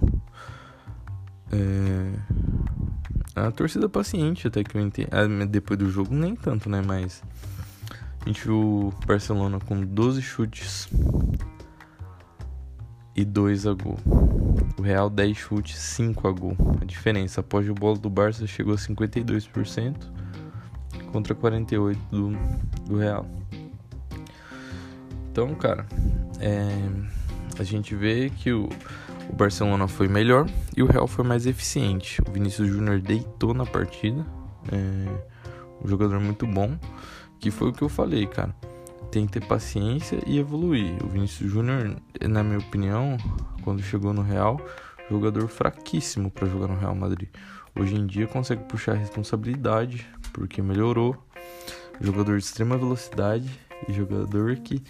É... 1.51 2.13
A 3.35 3.51
torcida 3.51 3.87
paciente, 3.87 4.47
até 4.47 4.63
que 4.63 4.75
eu 4.75 4.81
entendo. 4.81 5.09
Ah, 5.11 5.45
depois 5.45 5.77
do 5.77 5.89
jogo, 5.89 6.13
nem 6.13 6.35
tanto, 6.35 6.69
né? 6.69 6.81
Mas 6.81 7.21
a 8.21 8.25
gente 8.25 8.43
viu 8.43 8.57
o 8.57 8.93
Barcelona 9.05 9.59
com 9.59 9.81
12 9.81 10.21
chutes 10.21 10.89
e 13.15 13.23
2 13.23 13.67
a 13.67 13.73
gol. 13.73 13.99
O 14.77 14.81
Real 14.81 15.09
10 15.09 15.37
chutes, 15.37 15.77
5 15.77 16.27
a 16.27 16.31
gol. 16.31 16.57
A 16.81 16.85
diferença 16.85 17.41
após 17.41 17.69
o 17.69 17.73
bolo 17.75 17.99
do 17.99 18.09
Barça 18.09 18.47
chegou 18.47 18.73
a 18.73 18.77
52% 18.77 19.95
contra 21.11 21.35
48 21.35 21.99
do, 22.09 22.31
do 22.85 22.97
Real. 22.97 23.25
Então, 25.31 25.53
cara, 25.53 25.85
é, 26.39 27.59
a 27.59 27.63
gente 27.63 27.95
vê 27.95 28.29
que 28.29 28.51
o 28.51 28.69
o 29.29 29.35
Barcelona 29.35 29.87
foi 29.87 30.07
melhor 30.07 30.49
e 30.75 30.81
o 30.81 30.85
Real 30.85 31.07
foi 31.07 31.25
mais 31.25 31.45
eficiente. 31.45 32.21
O 32.27 32.31
Vinícius 32.31 32.69
Júnior 32.69 32.99
deitou 32.99 33.53
na 33.53 33.65
partida. 33.65 34.25
É 34.71 35.83
um 35.83 35.87
jogador 35.87 36.19
muito 36.19 36.47
bom. 36.47 36.77
Que 37.39 37.51
foi 37.51 37.69
o 37.69 37.73
que 37.73 37.83
eu 37.83 37.89
falei, 37.89 38.25
cara. 38.25 38.55
Tem 39.11 39.25
que 39.25 39.33
ter 39.33 39.45
paciência 39.45 40.19
e 40.25 40.39
evoluir. 40.39 40.95
O 41.03 41.07
Vinícius 41.07 41.51
Júnior, 41.51 41.95
na 42.21 42.43
minha 42.43 42.59
opinião, 42.59 43.17
quando 43.63 43.81
chegou 43.83 44.13
no 44.13 44.21
Real, 44.21 44.59
jogador 45.09 45.47
fraquíssimo 45.47 46.31
para 46.31 46.47
jogar 46.47 46.67
no 46.67 46.79
Real 46.79 46.95
Madrid. 46.95 47.29
Hoje 47.75 47.95
em 47.95 48.07
dia 48.07 48.27
consegue 48.27 48.63
puxar 48.63 48.93
a 48.93 48.95
responsabilidade 48.95 50.07
porque 50.33 50.61
melhorou. 50.61 51.15
Jogador 51.99 52.37
de 52.37 52.43
extrema 52.43 52.77
velocidade 52.77 53.49
e 53.87 53.93
jogador 53.93 54.55
que 54.57 54.81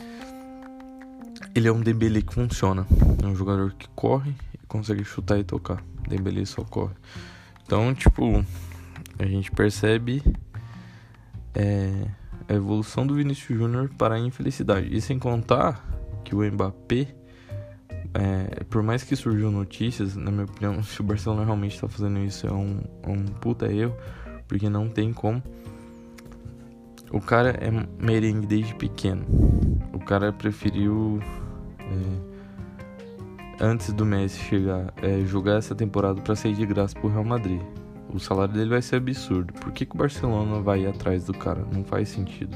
ele 1.57 1.67
é 1.67 1.71
um 1.71 1.81
Dembele 1.81 2.21
que 2.21 2.33
funciona. 2.33 2.85
É 3.23 3.25
um 3.25 3.35
jogador 3.35 3.73
que 3.73 3.89
corre 3.89 4.31
e 4.53 4.67
consegue 4.67 5.03
chutar 5.03 5.39
e 5.39 5.43
tocar. 5.43 5.83
Dembele 6.07 6.45
só 6.45 6.63
corre. 6.63 6.93
Então, 7.65 7.95
tipo, 7.95 8.45
a 9.17 9.25
gente 9.25 9.51
percebe 9.51 10.21
é, 11.55 12.05
a 12.47 12.53
evolução 12.53 13.07
do 13.07 13.15
Vinícius 13.15 13.57
Júnior 13.57 13.89
para 13.97 14.15
a 14.15 14.19
infelicidade. 14.19 14.95
E 14.95 15.01
sem 15.01 15.17
contar 15.17 15.83
que 16.23 16.35
o 16.35 16.43
Mbappé, 16.43 17.07
é, 18.13 18.63
por 18.65 18.83
mais 18.83 19.03
que 19.03 19.15
surgiu 19.15 19.49
notícias, 19.49 20.15
na 20.15 20.29
minha 20.29 20.45
opinião, 20.45 20.81
se 20.85 21.01
o 21.01 21.03
Barcelona 21.03 21.43
realmente 21.43 21.73
está 21.73 21.87
fazendo 21.87 22.19
isso 22.19 22.45
é 22.45 22.53
um, 22.53 22.83
um 23.07 23.25
puta 23.25 23.65
erro, 23.65 23.97
porque 24.47 24.69
não 24.69 24.87
tem 24.89 25.11
como. 25.11 25.41
O 27.09 27.19
cara 27.19 27.49
é 27.59 27.71
merengue 27.99 28.45
desde 28.45 28.75
pequeno. 28.75 29.25
O 29.91 29.99
cara 29.99 30.31
preferiu 30.31 31.19
é, 31.91 33.63
antes 33.63 33.91
do 33.93 34.05
Messi 34.05 34.39
chegar, 34.39 34.93
é, 35.01 35.19
jogar 35.25 35.57
essa 35.57 35.73
temporada 35.73 36.21
para 36.21 36.35
sair 36.35 36.53
de 36.53 36.65
graça 36.65 36.97
pro 36.99 37.09
Real 37.09 37.23
Madrid. 37.23 37.61
O 38.09 38.19
salário 38.19 38.53
dele 38.53 38.69
vai 38.69 38.81
ser 38.81 38.97
absurdo. 38.97 39.53
Por 39.53 39.71
que, 39.71 39.85
que 39.85 39.95
o 39.95 39.97
Barcelona 39.97 40.61
vai 40.61 40.81
ir 40.81 40.87
atrás 40.87 41.25
do 41.25 41.33
cara? 41.33 41.65
Não 41.73 41.83
faz 41.83 42.09
sentido. 42.09 42.55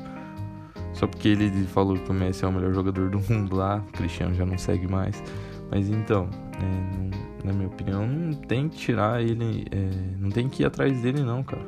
Só 0.94 1.08
porque 1.08 1.30
ele 1.30 1.50
falou 1.68 1.98
que 1.98 2.10
o 2.10 2.14
Messi 2.14 2.46
é 2.46 2.48
o 2.48 2.52
melhor 2.52 2.74
jogador 2.74 3.10
do 3.10 3.20
mundo 3.20 3.56
lá, 3.56 3.78
o 3.78 3.92
Cristiano 3.94 4.34
já 4.34 4.46
não 4.46 4.58
segue 4.58 4.88
mais. 4.88 5.22
Mas 5.70 5.90
então, 5.90 6.30
é, 6.62 7.48
na 7.48 7.54
minha 7.54 7.68
opinião, 7.68 8.06
não 8.06 8.34
tem 8.34 8.70
que 8.70 8.78
tirar 8.78 9.22
ele, 9.22 9.66
é, 9.72 9.90
não 10.20 10.30
tem 10.30 10.50
que 10.50 10.64
ir 10.64 10.66
atrás 10.66 11.02
dele 11.02 11.24
não, 11.24 11.44
cara. 11.44 11.66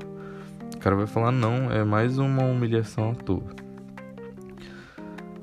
O 0.76 0.78
cara 0.78 0.96
vai 0.96 1.08
falar 1.08 1.32
não, 1.32 1.72
é 1.72 1.84
mais 1.84 2.18
uma 2.18 2.44
humilhação 2.44 3.12
à 3.12 3.16
toa. 3.16 3.44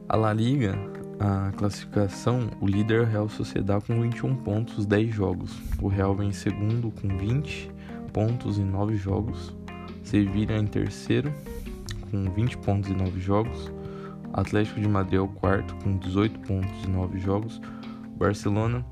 A 0.08 0.16
La 0.16 0.32
Liga 0.32 0.89
a 1.20 1.52
classificação, 1.52 2.48
o 2.62 2.66
líder 2.66 3.00
é 3.00 3.02
o 3.02 3.04
Real 3.04 3.28
Sociedade 3.28 3.84
com 3.84 4.00
21 4.00 4.36
pontos, 4.36 4.86
10 4.86 5.14
jogos. 5.14 5.54
O 5.78 5.86
Real 5.86 6.14
vem 6.14 6.30
em 6.30 6.32
segundo 6.32 6.90
com 6.90 7.08
20 7.18 7.70
pontos 8.10 8.56
e 8.56 8.62
9 8.62 8.96
jogos. 8.96 9.54
Sevilha 10.02 10.56
em 10.56 10.66
terceiro 10.66 11.30
com 12.10 12.24
20 12.30 12.56
pontos 12.58 12.88
e 12.88 12.94
9 12.94 13.20
jogos. 13.20 13.70
Atlético 14.32 14.80
de 14.80 14.88
Madrid 14.88 15.18
é 15.18 15.20
o 15.20 15.28
quarto 15.28 15.74
com 15.84 15.94
18 15.98 16.40
pontos 16.40 16.84
e 16.84 16.88
9 16.88 17.18
jogos. 17.18 17.60
Barcelona 18.16 18.82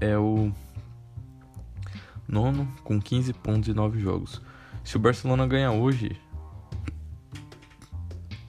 é 0.00 0.16
o 0.16 0.50
nono 2.26 2.66
com 2.82 2.98
15 2.98 3.34
pontos 3.34 3.68
e 3.68 3.74
9 3.74 4.00
jogos. 4.00 4.40
Se 4.82 4.96
o 4.96 5.00
Barcelona 5.00 5.46
ganhar 5.46 5.72
hoje, 5.72 6.18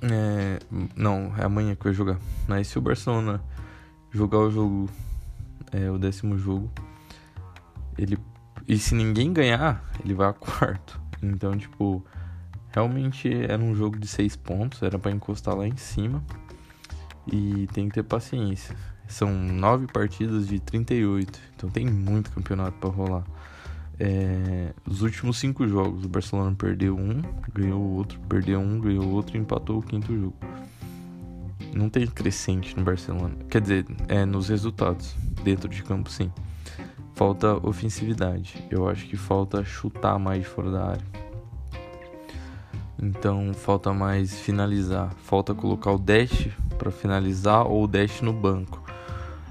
é, 0.02 0.60
não, 0.96 1.34
é 1.38 1.44
amanhã 1.44 1.76
que 1.76 1.84
vai 1.84 1.94
jogar. 1.94 2.18
Mas 2.48 2.68
se 2.68 2.78
o 2.78 2.82
Barcelona 2.82 3.42
jogar 4.12 4.40
o 4.40 4.52
jogo, 4.52 4.90
é, 5.72 5.90
o 5.90 5.98
décimo 5.98 6.38
jogo, 6.38 6.72
ele. 7.98 8.18
E 8.68 8.78
se 8.78 8.94
ninguém 8.96 9.32
ganhar, 9.32 9.84
ele 10.04 10.14
vai 10.14 10.30
a 10.30 10.34
quarto. 10.34 11.00
Então, 11.22 11.58
tipo, 11.58 12.06
realmente 12.70 13.34
era 13.34 13.62
um 13.62 13.76
jogo 13.76 13.98
de 13.98 14.08
seis 14.08 14.36
pontos, 14.36 14.82
era 14.84 15.00
para 15.00 15.12
encostar 15.12 15.56
lá 15.56 15.68
em 15.68 15.78
cima. 15.78 16.24
E 17.26 17.68
tem 17.74 17.88
que 17.88 17.96
ter 17.96 18.04
paciência. 18.04 18.76
São 19.08 19.32
nove 19.32 19.88
partidas 19.88 20.48
de 20.48 20.60
38, 20.60 21.40
então 21.56 21.70
tem 21.70 21.86
muito 21.86 22.30
campeonato 22.32 22.78
para 22.78 22.90
rolar. 22.90 23.24
É, 24.00 24.74
os 24.86 25.02
últimos 25.02 25.38
cinco 25.38 25.68
jogos, 25.68 26.06
o 26.06 26.10
Barcelona 26.10 26.56
perdeu 26.56 26.96
um, 26.96 27.22
ganhou 27.54 27.82
outro, 27.82 28.20
perdeu 28.30 28.60
um, 28.60 28.80
ganhou 28.80 29.10
outro 29.10 29.36
e 29.36 29.40
empatou 29.40 29.80
o 29.80 29.82
quinto 29.82 30.16
jogo. 30.16 30.36
Não 31.74 31.90
tem 31.90 32.06
crescente 32.08 32.76
no 32.78 32.84
Barcelona. 32.84 33.36
Quer 33.50 33.62
dizer, 33.62 33.86
é 34.08 34.26
nos 34.26 34.50
resultados. 34.50 35.16
Dentro 35.44 35.70
de 35.70 35.84
campo, 35.84 36.10
sim. 36.10 36.32
Falta 37.14 37.56
ofensividade. 37.68 38.64
Eu 38.70 38.88
acho 38.88 39.06
que 39.08 39.18
falta 39.18 39.64
chutar 39.64 40.20
mais 40.20 40.42
de 40.42 40.48
fora 40.48 40.72
da 40.72 40.86
área. 40.90 41.06
Então 43.02 43.54
falta 43.54 43.94
mais 43.94 44.40
finalizar. 44.40 45.14
Falta 45.24 45.54
colocar 45.54 45.92
o 45.92 46.00
dash 46.00 46.50
para 46.78 46.92
finalizar 46.92 47.66
ou 47.68 47.84
o 47.84 47.88
dash 47.88 48.22
no 48.22 48.34
banco. 48.34 48.87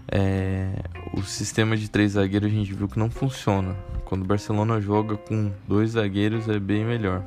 É, 0.08 0.70
o 1.12 1.22
sistema 1.22 1.76
de 1.76 1.90
três 1.90 2.12
zagueiros 2.12 2.50
a 2.50 2.54
gente 2.54 2.72
viu 2.72 2.88
que 2.88 2.98
não 2.98 3.10
funciona. 3.10 3.74
Quando 4.04 4.22
o 4.22 4.26
Barcelona 4.26 4.80
joga 4.80 5.16
com 5.16 5.52
dois 5.66 5.90
zagueiros 5.92 6.48
é 6.48 6.58
bem 6.58 6.84
melhor. 6.84 7.24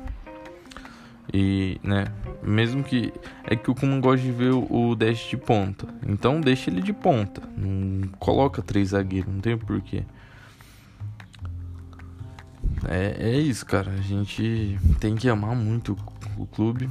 E, 1.32 1.78
né, 1.82 2.06
mesmo 2.42 2.82
que. 2.82 3.12
É 3.44 3.54
que 3.54 3.70
o 3.70 3.74
Kuman 3.74 4.00
gosta 4.00 4.24
de 4.24 4.32
ver 4.32 4.52
o 4.52 4.94
Dash 4.94 5.28
de 5.28 5.36
ponta. 5.36 5.86
Então 6.06 6.40
deixa 6.40 6.70
ele 6.70 6.80
de 6.80 6.92
ponta. 6.92 7.42
Não 7.56 8.08
coloca 8.18 8.62
três 8.62 8.88
zagueiros, 8.88 9.32
não 9.32 9.40
tem 9.40 9.56
porquê. 9.56 10.02
É, 12.88 13.16
é 13.30 13.38
isso, 13.38 13.64
cara. 13.64 13.90
A 13.90 14.00
gente 14.00 14.78
tem 14.98 15.14
que 15.14 15.28
amar 15.28 15.54
muito 15.54 15.96
o 16.36 16.46
clube. 16.46 16.88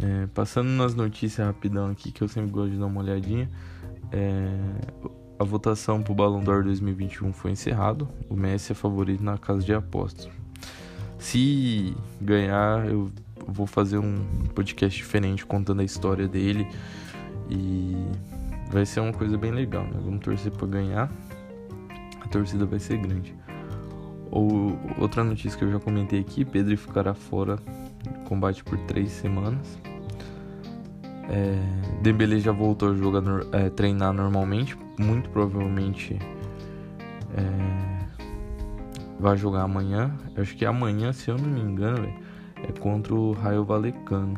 É, 0.00 0.26
passando 0.28 0.68
nas 0.68 0.94
notícias 0.94 1.46
rapidão 1.46 1.90
aqui, 1.90 2.12
que 2.12 2.22
eu 2.22 2.28
sempre 2.28 2.50
gosto 2.50 2.70
de 2.70 2.78
dar 2.78 2.86
uma 2.86 3.00
olhadinha. 3.00 3.48
É, 4.12 4.48
a 5.38 5.44
votação 5.44 6.02
para 6.02 6.12
o 6.12 6.14
Ballon 6.14 6.42
d'Or 6.42 6.64
2021 6.64 7.32
foi 7.32 7.52
encerrado. 7.52 8.08
O 8.28 8.36
Messi 8.36 8.72
é 8.72 8.74
favorito 8.74 9.22
na 9.22 9.38
casa 9.38 9.64
de 9.64 9.72
apostas. 9.72 10.28
Se 11.18 11.96
ganhar, 12.20 12.86
eu 12.88 13.10
vou 13.46 13.66
fazer 13.66 13.98
um 13.98 14.24
podcast 14.54 14.96
diferente 14.96 15.44
contando 15.46 15.80
a 15.80 15.84
história 15.84 16.28
dele 16.28 16.66
e 17.48 17.96
vai 18.70 18.86
ser 18.86 19.00
uma 19.00 19.12
coisa 19.12 19.36
bem 19.36 19.50
legal. 19.50 19.84
Né? 19.84 20.00
Vamos 20.04 20.20
torcer 20.20 20.52
para 20.52 20.66
ganhar. 20.66 21.12
A 22.20 22.28
torcida 22.28 22.64
vai 22.64 22.78
ser 22.78 22.98
grande. 22.98 23.34
Ou 24.30 24.78
outra 24.98 25.24
notícia 25.24 25.58
que 25.58 25.64
eu 25.64 25.72
já 25.72 25.80
comentei 25.80 26.20
aqui: 26.20 26.44
Pedro 26.44 26.76
ficará 26.76 27.14
fora 27.14 27.56
do 27.56 28.24
combate 28.28 28.62
por 28.62 28.78
três 28.80 29.10
semanas. 29.10 29.78
É, 31.30 32.00
Dembele 32.02 32.40
já 32.40 32.50
voltou 32.50 32.90
a 32.90 32.94
jogar, 32.94 33.22
é, 33.52 33.70
treinar 33.70 34.12
normalmente, 34.12 34.76
muito 34.98 35.30
provavelmente 35.30 36.18
é, 37.34 38.00
vai 39.18 39.36
jogar 39.36 39.62
amanhã. 39.62 40.16
Eu 40.34 40.42
acho 40.42 40.56
que 40.56 40.64
amanhã, 40.64 41.12
se 41.12 41.30
eu 41.30 41.38
não 41.38 41.48
me 41.48 41.60
engano, 41.60 42.02
véio, 42.02 42.14
é 42.68 42.72
contra 42.72 43.14
o 43.14 43.32
Raio 43.32 43.64
Valecano. 43.64 44.34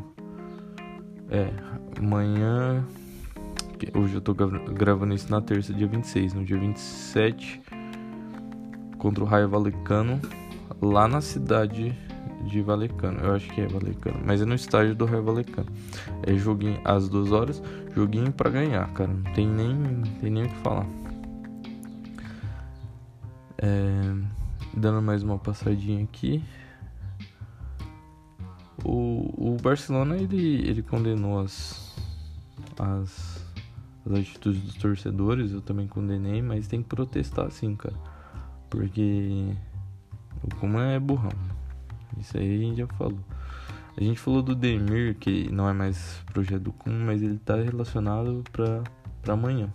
É, 1.29 1.49
amanhã. 1.97 2.85
Hoje 3.95 4.15
eu 4.15 4.21
tô 4.21 4.33
gravando 4.33 5.13
isso 5.13 5.29
na 5.29 5.41
terça, 5.41 5.73
dia 5.73 5.87
26. 5.87 6.33
No 6.33 6.45
dia 6.45 6.57
27, 6.57 7.61
contra 8.97 9.23
o 9.23 9.27
Raio 9.27 9.49
Valecano, 9.49 10.21
lá 10.81 11.07
na 11.07 11.21
cidade 11.21 11.97
de 12.45 12.61
Valecano. 12.61 13.19
Eu 13.19 13.33
acho 13.35 13.49
que 13.51 13.61
é 13.61 13.67
Valecano, 13.67 14.19
mas 14.25 14.41
é 14.41 14.45
no 14.45 14.55
estádio 14.55 14.95
do 14.95 15.05
Raio 15.05 15.23
Valecano. 15.23 15.69
É 16.23 16.35
joguinho 16.35 16.79
às 16.83 17.09
duas 17.09 17.31
horas, 17.31 17.61
joguinho 17.95 18.31
para 18.31 18.49
ganhar, 18.49 18.87
cara. 18.93 19.11
Não 19.11 19.33
tem 19.33 19.47
nem, 19.47 20.01
tem 20.19 20.29
nem 20.29 20.45
o 20.45 20.49
que 20.49 20.57
falar. 20.57 20.87
É, 23.57 24.15
dando 24.75 25.01
mais 25.01 25.23
uma 25.23 25.37
passadinha 25.37 26.03
aqui. 26.03 26.43
O, 28.83 29.53
o 29.53 29.57
Barcelona 29.61 30.17
ele, 30.17 30.67
ele 30.67 30.81
condenou 30.81 31.39
as, 31.39 31.95
as, 32.77 33.45
as 34.05 34.11
atitudes 34.11 34.61
dos 34.61 34.75
torcedores, 34.75 35.51
eu 35.51 35.61
também 35.61 35.87
condenei, 35.87 36.41
mas 36.41 36.67
tem 36.67 36.81
que 36.81 36.89
protestar 36.89 37.49
sim, 37.51 37.75
cara. 37.75 37.95
Porque 38.69 39.53
o 40.43 40.55
Kuma 40.55 40.83
é 40.87 40.99
burrão. 40.99 41.31
Isso 42.19 42.37
aí 42.37 42.55
a 42.55 42.57
gente 42.57 42.77
já 42.77 42.87
falou. 42.87 43.19
A 43.95 44.03
gente 44.03 44.19
falou 44.19 44.41
do 44.41 44.55
Demir, 44.55 45.15
que 45.15 45.51
não 45.51 45.69
é 45.69 45.73
mais 45.73 46.19
projeto 46.33 46.73
Kuma, 46.73 47.05
mas 47.05 47.21
ele 47.21 47.37
tá 47.37 47.55
relacionado 47.55 48.43
pra, 48.51 48.83
pra 49.21 49.33
amanhã. 49.33 49.71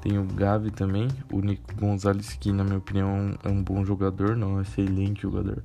Tem 0.00 0.16
o 0.16 0.24
Gavi 0.24 0.70
também, 0.70 1.08
o 1.32 1.40
Nico 1.40 1.74
Gonzalez, 1.74 2.34
que 2.34 2.52
na 2.52 2.62
minha 2.62 2.78
opinião 2.78 3.36
é 3.42 3.48
um 3.48 3.60
bom 3.60 3.84
jogador, 3.84 4.36
não 4.36 4.60
é 4.60 4.62
excelente 4.62 5.22
jogador. 5.22 5.60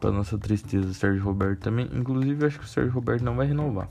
Para 0.00 0.10
nossa 0.10 0.38
tristeza, 0.38 0.88
o 0.88 0.94
Sérgio 0.94 1.22
Roberto 1.22 1.60
também. 1.60 1.88
Inclusive, 1.92 2.46
acho 2.46 2.58
que 2.58 2.64
o 2.64 2.68
Sérgio 2.68 2.92
Roberto 2.92 3.22
não 3.22 3.36
vai 3.36 3.46
renovar. 3.46 3.90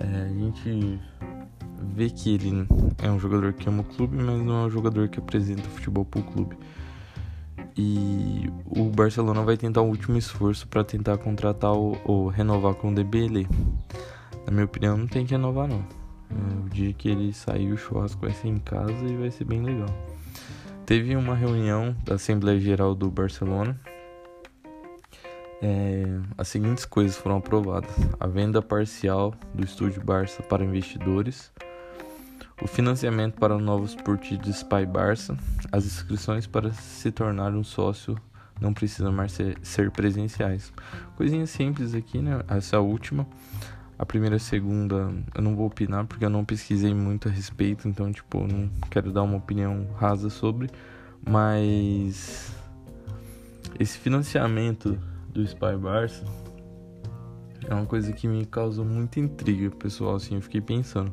É, 0.00 0.24
a 0.24 0.28
gente 0.28 1.00
vê 1.94 2.10
que 2.10 2.34
ele 2.34 2.66
é 3.02 3.10
um 3.10 3.18
jogador 3.20 3.52
que 3.52 3.68
ama 3.68 3.82
o 3.82 3.84
clube, 3.84 4.16
mas 4.16 4.42
não 4.42 4.64
é 4.64 4.66
um 4.66 4.70
jogador 4.70 5.08
que 5.08 5.20
apresenta 5.20 5.62
futebol 5.62 6.04
para 6.04 6.20
o 6.20 6.24
clube. 6.24 6.56
E 7.80 8.50
o 8.66 8.90
Barcelona 8.90 9.40
vai 9.42 9.56
tentar 9.56 9.82
um 9.82 9.88
último 9.88 10.18
esforço 10.18 10.66
para 10.66 10.82
tentar 10.82 11.16
contratar 11.18 11.70
ou, 11.70 12.26
renovar 12.26 12.74
com 12.74 12.90
o 12.90 12.94
Dembélé. 12.94 13.46
Na 14.44 14.50
minha 14.50 14.64
opinião, 14.64 14.96
não 14.96 15.06
tem 15.06 15.24
que 15.24 15.30
renovar 15.30 15.68
não. 15.68 15.84
O 16.64 16.68
dia 16.68 16.92
que 16.92 17.08
ele 17.08 17.32
sair, 17.32 17.72
o 17.72 17.76
churrasco 17.76 18.20
vai 18.20 18.32
ser 18.32 18.48
em 18.48 18.58
casa 18.58 19.04
e 19.04 19.16
vai 19.16 19.30
ser 19.30 19.44
bem 19.44 19.62
legal. 19.62 19.88
Teve 20.84 21.14
uma 21.14 21.36
reunião 21.36 21.94
da 22.04 22.16
Assembleia 22.16 22.58
Geral 22.58 22.96
do 22.96 23.08
Barcelona. 23.10 23.78
É, 25.62 26.02
as 26.36 26.48
seguintes 26.48 26.84
coisas 26.84 27.16
foram 27.16 27.36
aprovadas: 27.36 27.94
a 28.18 28.26
venda 28.26 28.60
parcial 28.60 29.34
do 29.54 29.64
estúdio 29.64 30.02
Barça 30.02 30.42
para 30.42 30.64
investidores, 30.64 31.52
o 32.60 32.66
financiamento 32.66 33.34
para 33.34 33.58
novos 33.58 33.94
partidos 33.94 34.48
Spy 34.48 34.84
Barça, 34.86 35.36
as 35.70 35.84
inscrições 35.84 36.46
para 36.46 36.72
se 36.72 37.10
tornar 37.10 37.52
um 37.54 37.62
sócio 37.62 38.16
não 38.60 38.74
precisam 38.74 39.12
mais 39.12 39.32
ser, 39.32 39.56
ser 39.62 39.90
presenciais. 39.90 40.72
Coisinha 41.16 41.46
simples 41.46 41.94
aqui, 41.94 42.18
né? 42.20 42.42
Essa 42.48 42.80
última. 42.80 43.26
A 43.96 44.06
primeira 44.06 44.36
e 44.36 44.38
a 44.38 44.40
segunda 44.40 45.12
eu 45.34 45.42
não 45.42 45.56
vou 45.56 45.66
opinar 45.66 46.06
porque 46.06 46.24
eu 46.24 46.30
não 46.30 46.44
pesquisei 46.44 46.94
muito 46.94 47.28
a 47.28 47.30
respeito, 47.32 47.88
então 47.88 48.12
tipo, 48.12 48.46
não 48.46 48.70
quero 48.90 49.12
dar 49.12 49.22
uma 49.22 49.36
opinião 49.36 49.88
rasa 49.96 50.30
sobre, 50.30 50.70
mas 51.28 52.54
esse 53.78 53.98
financiamento 53.98 54.96
do 55.30 55.42
Spy 55.42 55.76
Barça 55.76 56.24
é 57.68 57.74
uma 57.74 57.86
coisa 57.86 58.12
que 58.12 58.28
me 58.28 58.46
causa 58.46 58.84
muita 58.84 59.18
intriga, 59.18 59.68
pessoal, 59.70 60.14
assim, 60.14 60.36
eu 60.36 60.42
fiquei 60.42 60.60
pensando. 60.60 61.12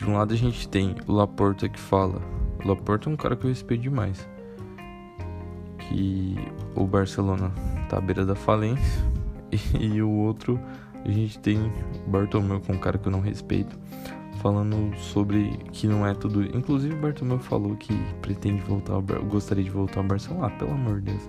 De 0.00 0.08
um 0.08 0.14
lado 0.14 0.32
a 0.32 0.36
gente 0.36 0.66
tem 0.66 0.96
o 1.06 1.12
Laporta 1.12 1.68
que 1.68 1.78
fala, 1.78 2.22
o 2.64 2.68
Laporta 2.68 3.10
é 3.10 3.12
um 3.12 3.16
cara 3.16 3.36
que 3.36 3.44
eu 3.44 3.50
respeito 3.50 3.82
demais, 3.82 4.26
que 5.78 6.36
o 6.74 6.86
Barcelona 6.86 7.52
tá 7.90 7.98
à 7.98 8.00
beira 8.00 8.24
da 8.24 8.34
falência 8.34 9.04
e, 9.52 9.76
e 9.96 10.02
o 10.02 10.08
outro 10.08 10.58
a 11.04 11.10
gente 11.10 11.38
tem 11.38 11.70
o 12.06 12.10
Bartomeu, 12.10 12.60
que 12.60 12.72
é 12.72 12.74
um 12.74 12.78
cara 12.78 12.96
que 12.96 13.08
eu 13.08 13.12
não 13.12 13.20
respeito, 13.20 13.78
falando 14.40 14.96
sobre 14.96 15.50
que 15.70 15.86
não 15.86 16.06
é 16.06 16.14
tudo. 16.14 16.44
Inclusive, 16.56 16.94
o 16.94 16.98
Bartomeu 17.00 17.38
falou 17.38 17.76
que 17.76 17.94
pretende 18.22 18.62
voltar, 18.62 18.94
ao... 18.94 19.02
gostaria 19.02 19.64
de 19.64 19.70
voltar 19.70 20.00
ao 20.00 20.06
Barcelona, 20.06 20.46
ah, 20.46 20.50
pelo 20.50 20.72
amor 20.72 21.00
de 21.00 21.12
Deus. 21.12 21.28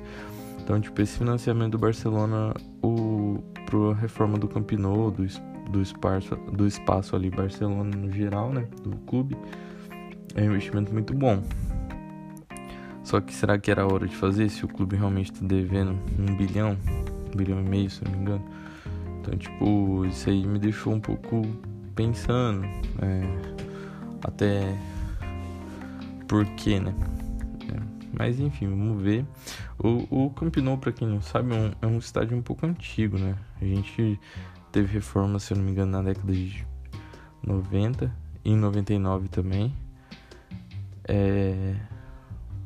Então, 0.61 0.79
tipo, 0.79 1.01
esse 1.01 1.17
financiamento 1.17 1.71
do 1.71 1.77
Barcelona, 1.77 2.53
o 2.81 3.39
pro 3.65 3.93
reforma 3.93 4.37
do 4.37 4.47
Camp 4.47 4.71
Nou, 4.73 5.11
do, 5.11 5.25
do 5.69 5.81
espaço, 5.81 6.35
do 6.51 6.67
espaço 6.67 7.15
ali 7.15 7.29
Barcelona 7.29 7.95
no 7.95 8.11
geral, 8.11 8.51
né, 8.51 8.67
do 8.83 8.97
clube, 9.05 9.37
é 10.35 10.41
um 10.41 10.45
investimento 10.45 10.93
muito 10.93 11.13
bom. 11.13 11.43
Só 13.03 13.19
que 13.19 13.33
será 13.33 13.57
que 13.57 13.71
era 13.71 13.85
hora 13.85 14.07
de 14.07 14.15
fazer 14.15 14.49
se 14.49 14.63
o 14.63 14.67
clube 14.67 14.95
realmente 14.95 15.31
está 15.31 15.45
devendo 15.45 15.97
um 16.17 16.35
bilhão, 16.35 16.77
um 17.33 17.37
bilhão 17.37 17.59
e 17.59 17.63
meio, 17.63 17.89
se 17.89 18.03
não 18.05 18.11
me 18.11 18.17
engano? 18.19 18.45
Então, 19.19 19.37
tipo, 19.37 20.05
isso 20.05 20.29
aí 20.29 20.45
me 20.45 20.59
deixou 20.59 20.93
um 20.93 20.99
pouco 20.99 21.41
pensando. 21.95 22.63
É, 23.01 23.61
até 24.23 24.77
por 26.27 26.45
quê, 26.55 26.79
né? 26.79 26.93
É, 27.73 27.79
mas 28.17 28.39
enfim, 28.39 28.67
vamos 28.69 29.01
ver. 29.01 29.25
O, 29.77 30.25
o 30.25 30.29
Camp 30.31 30.57
Nou, 30.57 30.77
pra 30.77 30.91
quem 30.91 31.07
não 31.07 31.21
sabe, 31.21 31.53
é 31.53 31.57
um, 31.57 31.71
é 31.81 31.87
um 31.87 31.97
estádio 31.97 32.37
um 32.37 32.41
pouco 32.41 32.65
antigo, 32.65 33.17
né? 33.17 33.35
A 33.61 33.65
gente 33.65 34.19
teve 34.71 34.93
reforma, 34.93 35.39
se 35.39 35.53
eu 35.53 35.57
não 35.57 35.65
me 35.65 35.71
engano, 35.71 35.91
na 35.91 36.01
década 36.01 36.31
de 36.33 36.65
90 37.43 38.13
e 38.43 38.51
em 38.51 38.55
99 38.55 39.27
também. 39.27 39.75
É, 41.07 41.75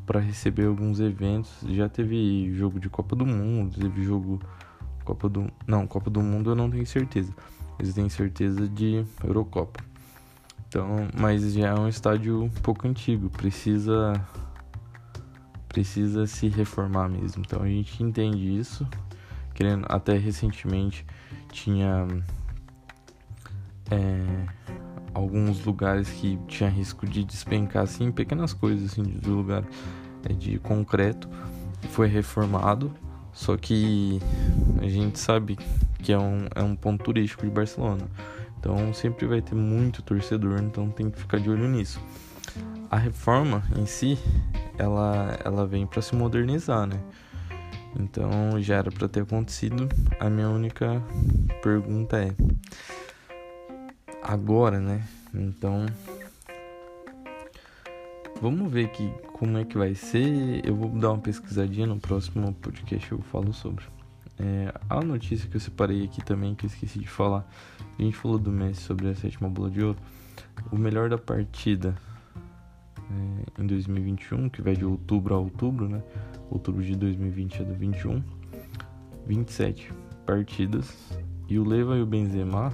para 0.06 0.20
receber 0.20 0.65
alguns 0.65 1.00
eventos. 1.00 1.52
Já 1.70 1.89
teve 1.89 2.54
jogo 2.54 2.80
de 2.80 2.89
Copa 2.89 3.15
do 3.15 3.26
Mundo, 3.26 3.80
teve 3.80 4.04
jogo 4.04 4.39
Copa 5.04 5.28
do 5.28 5.48
Não, 5.68 5.88
Copa 5.88 6.10
do 6.10 6.22
Mundo 6.22 6.52
eu 6.52 6.56
não 6.56 6.70
tenho 6.70 6.86
certeza. 6.86 7.34
Eles 7.80 7.94
têm 7.94 8.08
certeza 8.08 8.68
de 8.68 9.06
Eurocopa. 9.24 9.84
Então, 10.68 11.08
mas 11.20 11.54
já 11.54 11.70
é 11.70 11.74
um 11.74 11.88
estádio 11.88 12.44
um 12.44 12.50
pouco 12.50 12.88
antigo, 12.88 13.30
precisa 13.30 14.13
precisa 15.68 16.26
se 16.26 16.48
reformar 16.48 17.10
mesmo. 17.10 17.44
Então 17.46 17.62
a 17.62 17.68
gente 17.68 18.02
entende 18.02 18.58
isso. 18.58 18.88
Querendo 19.54 19.86
até 19.89 20.18
recentemente 20.18 21.06
tinha 21.56 22.06
é, 23.89 24.46
alguns 25.13 25.63
lugares 25.65 26.10
que 26.10 26.38
tinha 26.48 26.70
risco 26.70 27.08
de 27.08 27.24
despencar 27.24 27.84
assim, 27.84 28.12
pequenas 28.12 28.54
coisas 28.54 28.91
assim 28.91 29.04
de 29.04 29.30
lugar 29.30 29.63
é, 30.30 30.34
de 30.34 30.60
concreto 30.60 31.30
foi 31.91 32.08
reformado 32.08 32.94
só 33.32 33.56
que 33.58 34.20
a 34.82 34.88
gente 34.88 35.18
sabe 35.18 35.58
que 36.02 36.12
é 36.12 36.18
um, 36.18 36.48
é 36.54 36.62
um 36.63 36.76
ponto 36.76 37.04
turístico 37.04 37.46
de 37.46 37.52
Barcelona. 37.52 38.08
Então 38.58 38.94
sempre 38.94 39.28
vai 39.28 39.41
ter 39.41 39.56
muito 39.56 40.02
torcedor, 40.02 40.60
então 40.62 40.89
tem 40.89 41.10
que 41.10 41.20
ficar 41.20 41.39
de 41.39 41.50
olho 41.50 41.68
nisso. 41.68 42.00
A 42.89 42.98
reforma 42.98 43.62
em 43.78 43.86
si, 43.86 44.18
ela, 44.78 45.38
ela 45.44 45.68
vem 45.68 45.86
para 45.86 46.02
se 46.02 46.15
modernizar, 46.15 46.88
né? 46.88 46.98
Então 48.00 48.62
já 48.62 48.76
era 48.76 48.92
para 48.92 49.08
ter 49.08 49.22
acontecido. 49.24 49.88
A 50.20 50.30
minha 50.30 50.50
única 50.50 51.02
pergunta 51.62 52.18
é 52.18 52.36
agora, 54.22 54.80
né? 54.80 55.04
Então 55.34 55.86
Vamos 58.42 58.70
ver 58.70 58.86
aqui 58.86 59.12
como 59.34 59.58
é 59.58 59.64
que 59.64 59.78
vai 59.78 59.96
ser. 59.96 60.62
Eu 60.66 60.76
vou 60.76 60.90
dar 60.90 61.12
uma 61.12 61.22
pesquisadinha 61.22 61.88
no 61.88 61.98
próximo 61.98 62.54
podcast 62.54 63.12
eu 63.12 63.20
falo 63.20 63.54
sobre. 63.54 63.86
É, 64.38 64.74
a 64.90 65.02
notícia 65.02 65.50
que 65.50 65.56
eu 65.56 65.62
separei 65.62 66.04
aqui 66.04 66.24
também, 66.24 66.54
que 66.54 66.66
eu 66.66 66.68
esqueci 66.68 67.00
de 67.00 67.08
falar. 67.08 67.50
A 67.98 68.02
gente 68.02 68.16
falou 68.18 68.38
do 68.38 68.52
Messi 68.52 68.82
sobre 68.82 69.08
a 69.08 69.16
sétima 69.16 69.50
bola 69.50 69.72
de 69.72 69.82
ouro. 69.82 69.98
O 70.70 70.78
melhor 70.78 71.10
da 71.10 71.18
partida 71.18 71.96
é, 73.12 73.62
em 73.62 73.68
2021, 73.68 74.50
que 74.50 74.62
vai 74.62 74.76
de 74.76 74.86
outubro 74.86 75.36
a 75.36 75.39
outubro, 75.39 75.88
né? 75.88 76.02
Outubro 76.50 76.84
de 76.84 76.96
2020 76.96 77.62
a 77.62 77.65
2021. 77.65 78.24
27 79.28 79.94
partidas. 80.26 80.96
E 81.48 81.60
o 81.60 81.63
Leva 81.63 81.96
e 81.98 82.02
o 82.02 82.06
Benzema 82.06 82.74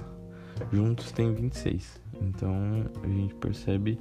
juntos 0.72 1.12
têm 1.12 1.32
26. 1.32 2.00
Então 2.20 2.54
a 3.02 3.08
gente 3.08 3.34
percebe 3.34 3.98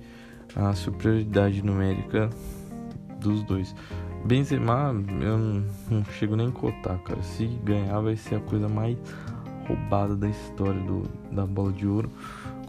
a 0.55 0.73
superioridade 0.73 1.63
numérica 1.63 2.29
dos 3.19 3.43
dois. 3.43 3.75
Benzema, 4.25 4.93
eu 5.21 5.37
não, 5.37 6.05
chego 6.19 6.35
nem 6.35 6.47
a 6.47 6.51
cotar, 6.51 6.99
cara. 6.99 7.21
Se 7.23 7.47
ganhar, 7.63 7.99
vai 8.01 8.15
ser 8.15 8.35
a 8.35 8.39
coisa 8.39 8.67
mais 8.67 8.97
roubada 9.67 10.15
da 10.15 10.29
história 10.29 10.79
do, 10.81 11.03
da 11.31 11.45
bola 11.45 11.71
de 11.71 11.87
ouro. 11.87 12.09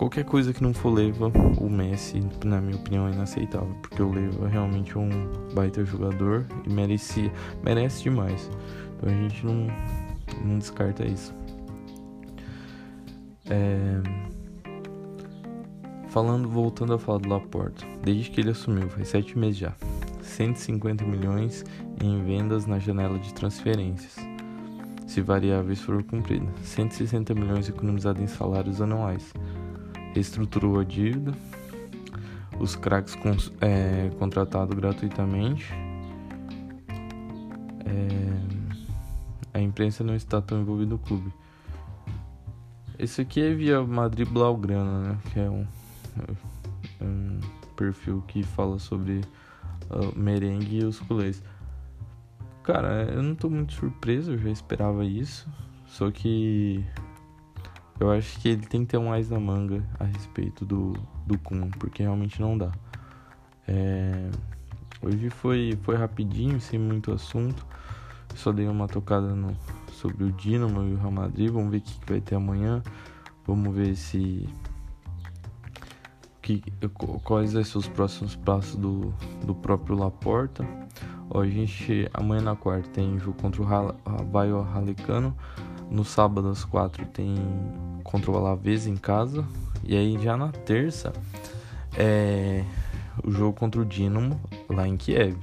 Qualquer 0.03 0.25
coisa 0.25 0.53
que 0.53 0.61
não 0.61 0.75
for 0.75 0.93
Leva, 0.93 1.31
o 1.61 1.71
Messi, 1.71 2.21
na 2.45 2.61
minha 2.61 2.75
opinião, 2.75 3.07
é 3.07 3.13
inaceitável. 3.13 3.73
Porque 3.81 4.03
o 4.03 4.11
Leva 4.13 4.49
realmente 4.49 4.97
é 4.97 4.99
um 4.99 5.09
baita 5.55 5.85
jogador 5.85 6.45
e 6.67 6.73
merecia, 6.73 7.33
merece 7.63 8.03
demais. 8.03 8.51
Então 8.97 9.09
a 9.09 9.13
gente 9.13 9.47
não, 9.47 9.69
não 10.45 10.59
descarta 10.59 11.07
isso. 11.07 11.33
É 13.49 14.03
Falando, 16.09 16.49
voltando 16.49 16.95
a 16.95 16.99
falar 16.99 17.19
do 17.19 17.29
Laporta, 17.29 17.87
desde 18.03 18.29
que 18.29 18.41
ele 18.41 18.51
assumiu, 18.51 18.89
faz 18.89 19.07
sete 19.07 19.39
meses 19.39 19.57
já, 19.57 19.73
150 20.21 21.05
milhões 21.05 21.65
em 22.03 22.23
vendas 22.25 22.67
na 22.67 22.81
janela 22.81 23.21
de 23.21 23.33
transferências, 23.33 24.17
se 25.07 25.21
variáveis 25.21 25.81
for 25.81 26.03
cumpridas, 26.03 26.51
160 26.65 27.35
milhões 27.35 27.69
economizados 27.69 28.21
em 28.21 28.27
salários 28.27 28.83
anuais, 28.83 29.33
reestruturou 30.15 30.79
a 30.79 30.85
dívida, 30.85 31.33
os 32.59 32.77
craques 32.77 33.17
é, 33.61 34.11
contratados 34.19 34.75
gratuitamente. 34.77 35.73
É, 37.85 39.59
a 39.59 39.61
imprensa 39.61 40.05
não 40.05 40.15
está 40.15 40.41
tão 40.41 40.61
envolvida 40.61 40.91
no 40.91 40.99
clube. 40.99 41.33
Esse 42.99 43.23
aqui 43.23 43.41
é 43.41 43.53
via 43.53 43.83
Madrid 43.83 44.29
Blaugrana, 44.29 45.01
né? 45.01 45.19
Que 45.33 45.41
é 45.41 45.51
um, 45.51 45.67
um 47.01 47.41
perfil 47.77 48.23
que 48.29 48.43
fala 48.43 48.79
sobre 48.79 49.23
uh, 49.91 50.17
merengue 50.17 50.79
e 50.79 50.85
os 50.85 51.01
culês. 51.01 51.43
Cara, 52.63 53.11
eu 53.13 53.23
não 53.23 53.35
tô 53.35 53.51
muito 53.51 53.73
surpreso, 53.73 54.33
eu 54.33 54.39
já 54.39 54.51
esperava 54.51 55.05
isso. 55.05 55.49
Só 55.87 56.11
que 56.11 56.85
eu 58.01 58.11
acho 58.11 58.39
que 58.41 58.49
ele 58.49 58.67
tem 58.67 58.85
que 58.85 58.93
ter 58.93 58.99
mais 58.99 59.31
na 59.31 59.39
manga 59.39 59.85
a 59.99 60.05
respeito 60.05 60.65
do, 60.65 60.93
do 61.27 61.39
Kun, 61.39 61.71
porque 61.71 62.03
realmente 62.03 62.41
não 62.41 62.57
dá. 62.59 62.73
É, 63.67 64.31
hoje 65.01 65.31
foi, 65.31 65.79
foi 65.83 65.97
rapidinho, 65.97 66.61
sem 66.61 66.79
muito 66.79 67.13
assunto. 67.13 67.65
Só 68.35 68.51
dei 68.51 68.67
uma 68.67 68.89
tocada 68.89 69.35
no, 69.35 69.57
sobre 69.93 70.25
o 70.25 70.33
Dinamo 70.33 70.83
e 70.89 70.95
o 70.95 70.97
Real 70.97 71.13
Madrid. 71.13 71.51
Vamos 71.51 71.71
ver 71.71 71.79
o 71.79 71.81
que, 71.81 72.11
vai 72.11 72.21
ter 72.21 72.35
amanhã. 72.35 72.83
Vamos 73.47 73.75
ver 73.75 73.95
se. 73.95 74.49
Que, 76.41 76.61
quais 77.23 77.53
vão 77.53 77.63
ser 77.63 77.79
os 77.79 77.87
próximos 77.89 78.35
passos 78.35 78.75
do, 78.75 79.15
do 79.45 79.55
próprio 79.55 79.97
Laporta. 79.97 80.67
Ó, 81.31 81.41
a 81.41 81.49
gente 81.49 82.11
amanhã 82.13 82.43
na 82.43 82.57
quarta 82.57 82.89
tem 82.91 83.19
jogo 83.19 83.41
contra 83.41 83.63
o 83.63 84.25
Baio 84.25 84.61
Ralecano. 84.63 85.37
No 85.91 86.05
sábado 86.05 86.49
às 86.49 86.65
quatro 86.65 87.05
tem 87.07 87.37
contra 88.03 88.31
o 88.31 88.37
Alavés 88.37 88.87
em 88.87 88.97
casa. 88.97 89.45
E 89.85 89.97
aí 89.97 90.19
já 90.23 90.37
na 90.37 90.49
terça 90.51 91.13
é 91.97 92.65
o 93.23 93.31
jogo 93.31 93.59
contra 93.59 93.81
o 93.81 93.85
Dinamo 93.85 94.41
lá 94.69 94.87
em 94.87 94.97
Kiev. 94.97 95.37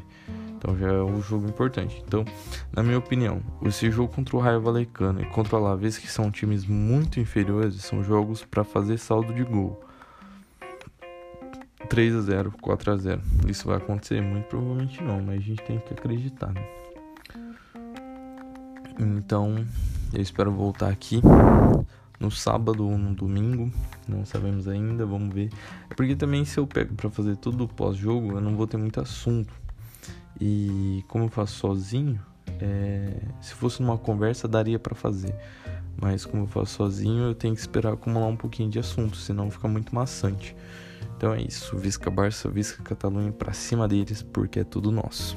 Então 0.57 0.77
já 0.77 0.87
é 0.87 1.01
um 1.01 1.21
jogo 1.21 1.47
importante. 1.47 2.03
Então, 2.05 2.25
na 2.71 2.83
minha 2.83 2.97
opinião, 2.97 3.41
esse 3.63 3.89
jogo 3.89 4.13
contra 4.13 4.35
o 4.35 4.39
Raio 4.39 4.59
Valecano 4.59 5.21
e 5.21 5.25
contra 5.25 5.55
o 5.55 5.59
Alavés, 5.59 5.97
que 5.97 6.11
são 6.11 6.29
times 6.29 6.65
muito 6.65 7.19
inferiores, 7.19 7.75
são 7.75 8.03
jogos 8.03 8.43
para 8.43 8.65
fazer 8.65 8.97
saldo 8.97 9.33
de 9.33 9.43
gol. 9.43 9.81
3 11.87 12.15
a 12.15 12.21
0, 12.21 12.53
4 12.61 12.91
a 12.91 12.97
0. 12.97 13.21
Isso 13.47 13.67
vai 13.67 13.77
acontecer? 13.77 14.21
Muito 14.21 14.45
provavelmente 14.45 15.01
não, 15.01 15.21
mas 15.21 15.37
a 15.37 15.41
gente 15.41 15.63
tem 15.63 15.79
que 15.79 15.93
acreditar. 15.93 16.53
Né? 16.53 16.63
Então, 18.99 19.65
eu 20.13 20.21
espero 20.21 20.51
voltar 20.51 20.89
aqui 20.89 21.21
no 22.19 22.29
sábado 22.29 22.85
ou 22.85 22.97
no 22.97 23.15
domingo, 23.15 23.71
não 24.07 24.25
sabemos 24.25 24.67
ainda, 24.67 25.05
vamos 25.05 25.33
ver. 25.33 25.49
É 25.89 25.93
porque 25.93 26.15
também 26.15 26.43
se 26.43 26.59
eu 26.59 26.67
pego 26.67 26.93
para 26.95 27.09
fazer 27.09 27.37
tudo 27.37 27.67
pós-jogo, 27.67 28.33
eu 28.33 28.41
não 28.41 28.55
vou 28.55 28.67
ter 28.67 28.77
muito 28.77 28.99
assunto. 28.99 29.53
E 30.39 31.03
como 31.07 31.25
eu 31.25 31.29
faço 31.29 31.55
sozinho, 31.55 32.19
é... 32.59 33.21
se 33.41 33.53
fosse 33.53 33.81
numa 33.81 33.97
conversa 33.97 34.47
daria 34.47 34.79
para 34.79 34.95
fazer. 34.95 35.33
Mas 36.01 36.25
como 36.25 36.43
eu 36.43 36.47
faço 36.47 36.75
sozinho, 36.75 37.23
eu 37.23 37.35
tenho 37.35 37.53
que 37.53 37.59
esperar 37.59 37.93
acumular 37.93 38.27
um 38.27 38.37
pouquinho 38.37 38.69
de 38.69 38.79
assunto, 38.79 39.17
senão 39.17 39.49
fica 39.51 39.67
muito 39.67 39.93
maçante. 39.93 40.55
Então 41.17 41.33
é 41.33 41.41
isso, 41.41 41.77
Visca 41.77 42.09
Barça, 42.09 42.49
Visca 42.49 42.81
Catalunha 42.83 43.31
para 43.31 43.51
cima 43.51 43.87
deles, 43.87 44.21
porque 44.21 44.61
é 44.61 44.63
tudo 44.63 44.91
nosso. 44.91 45.35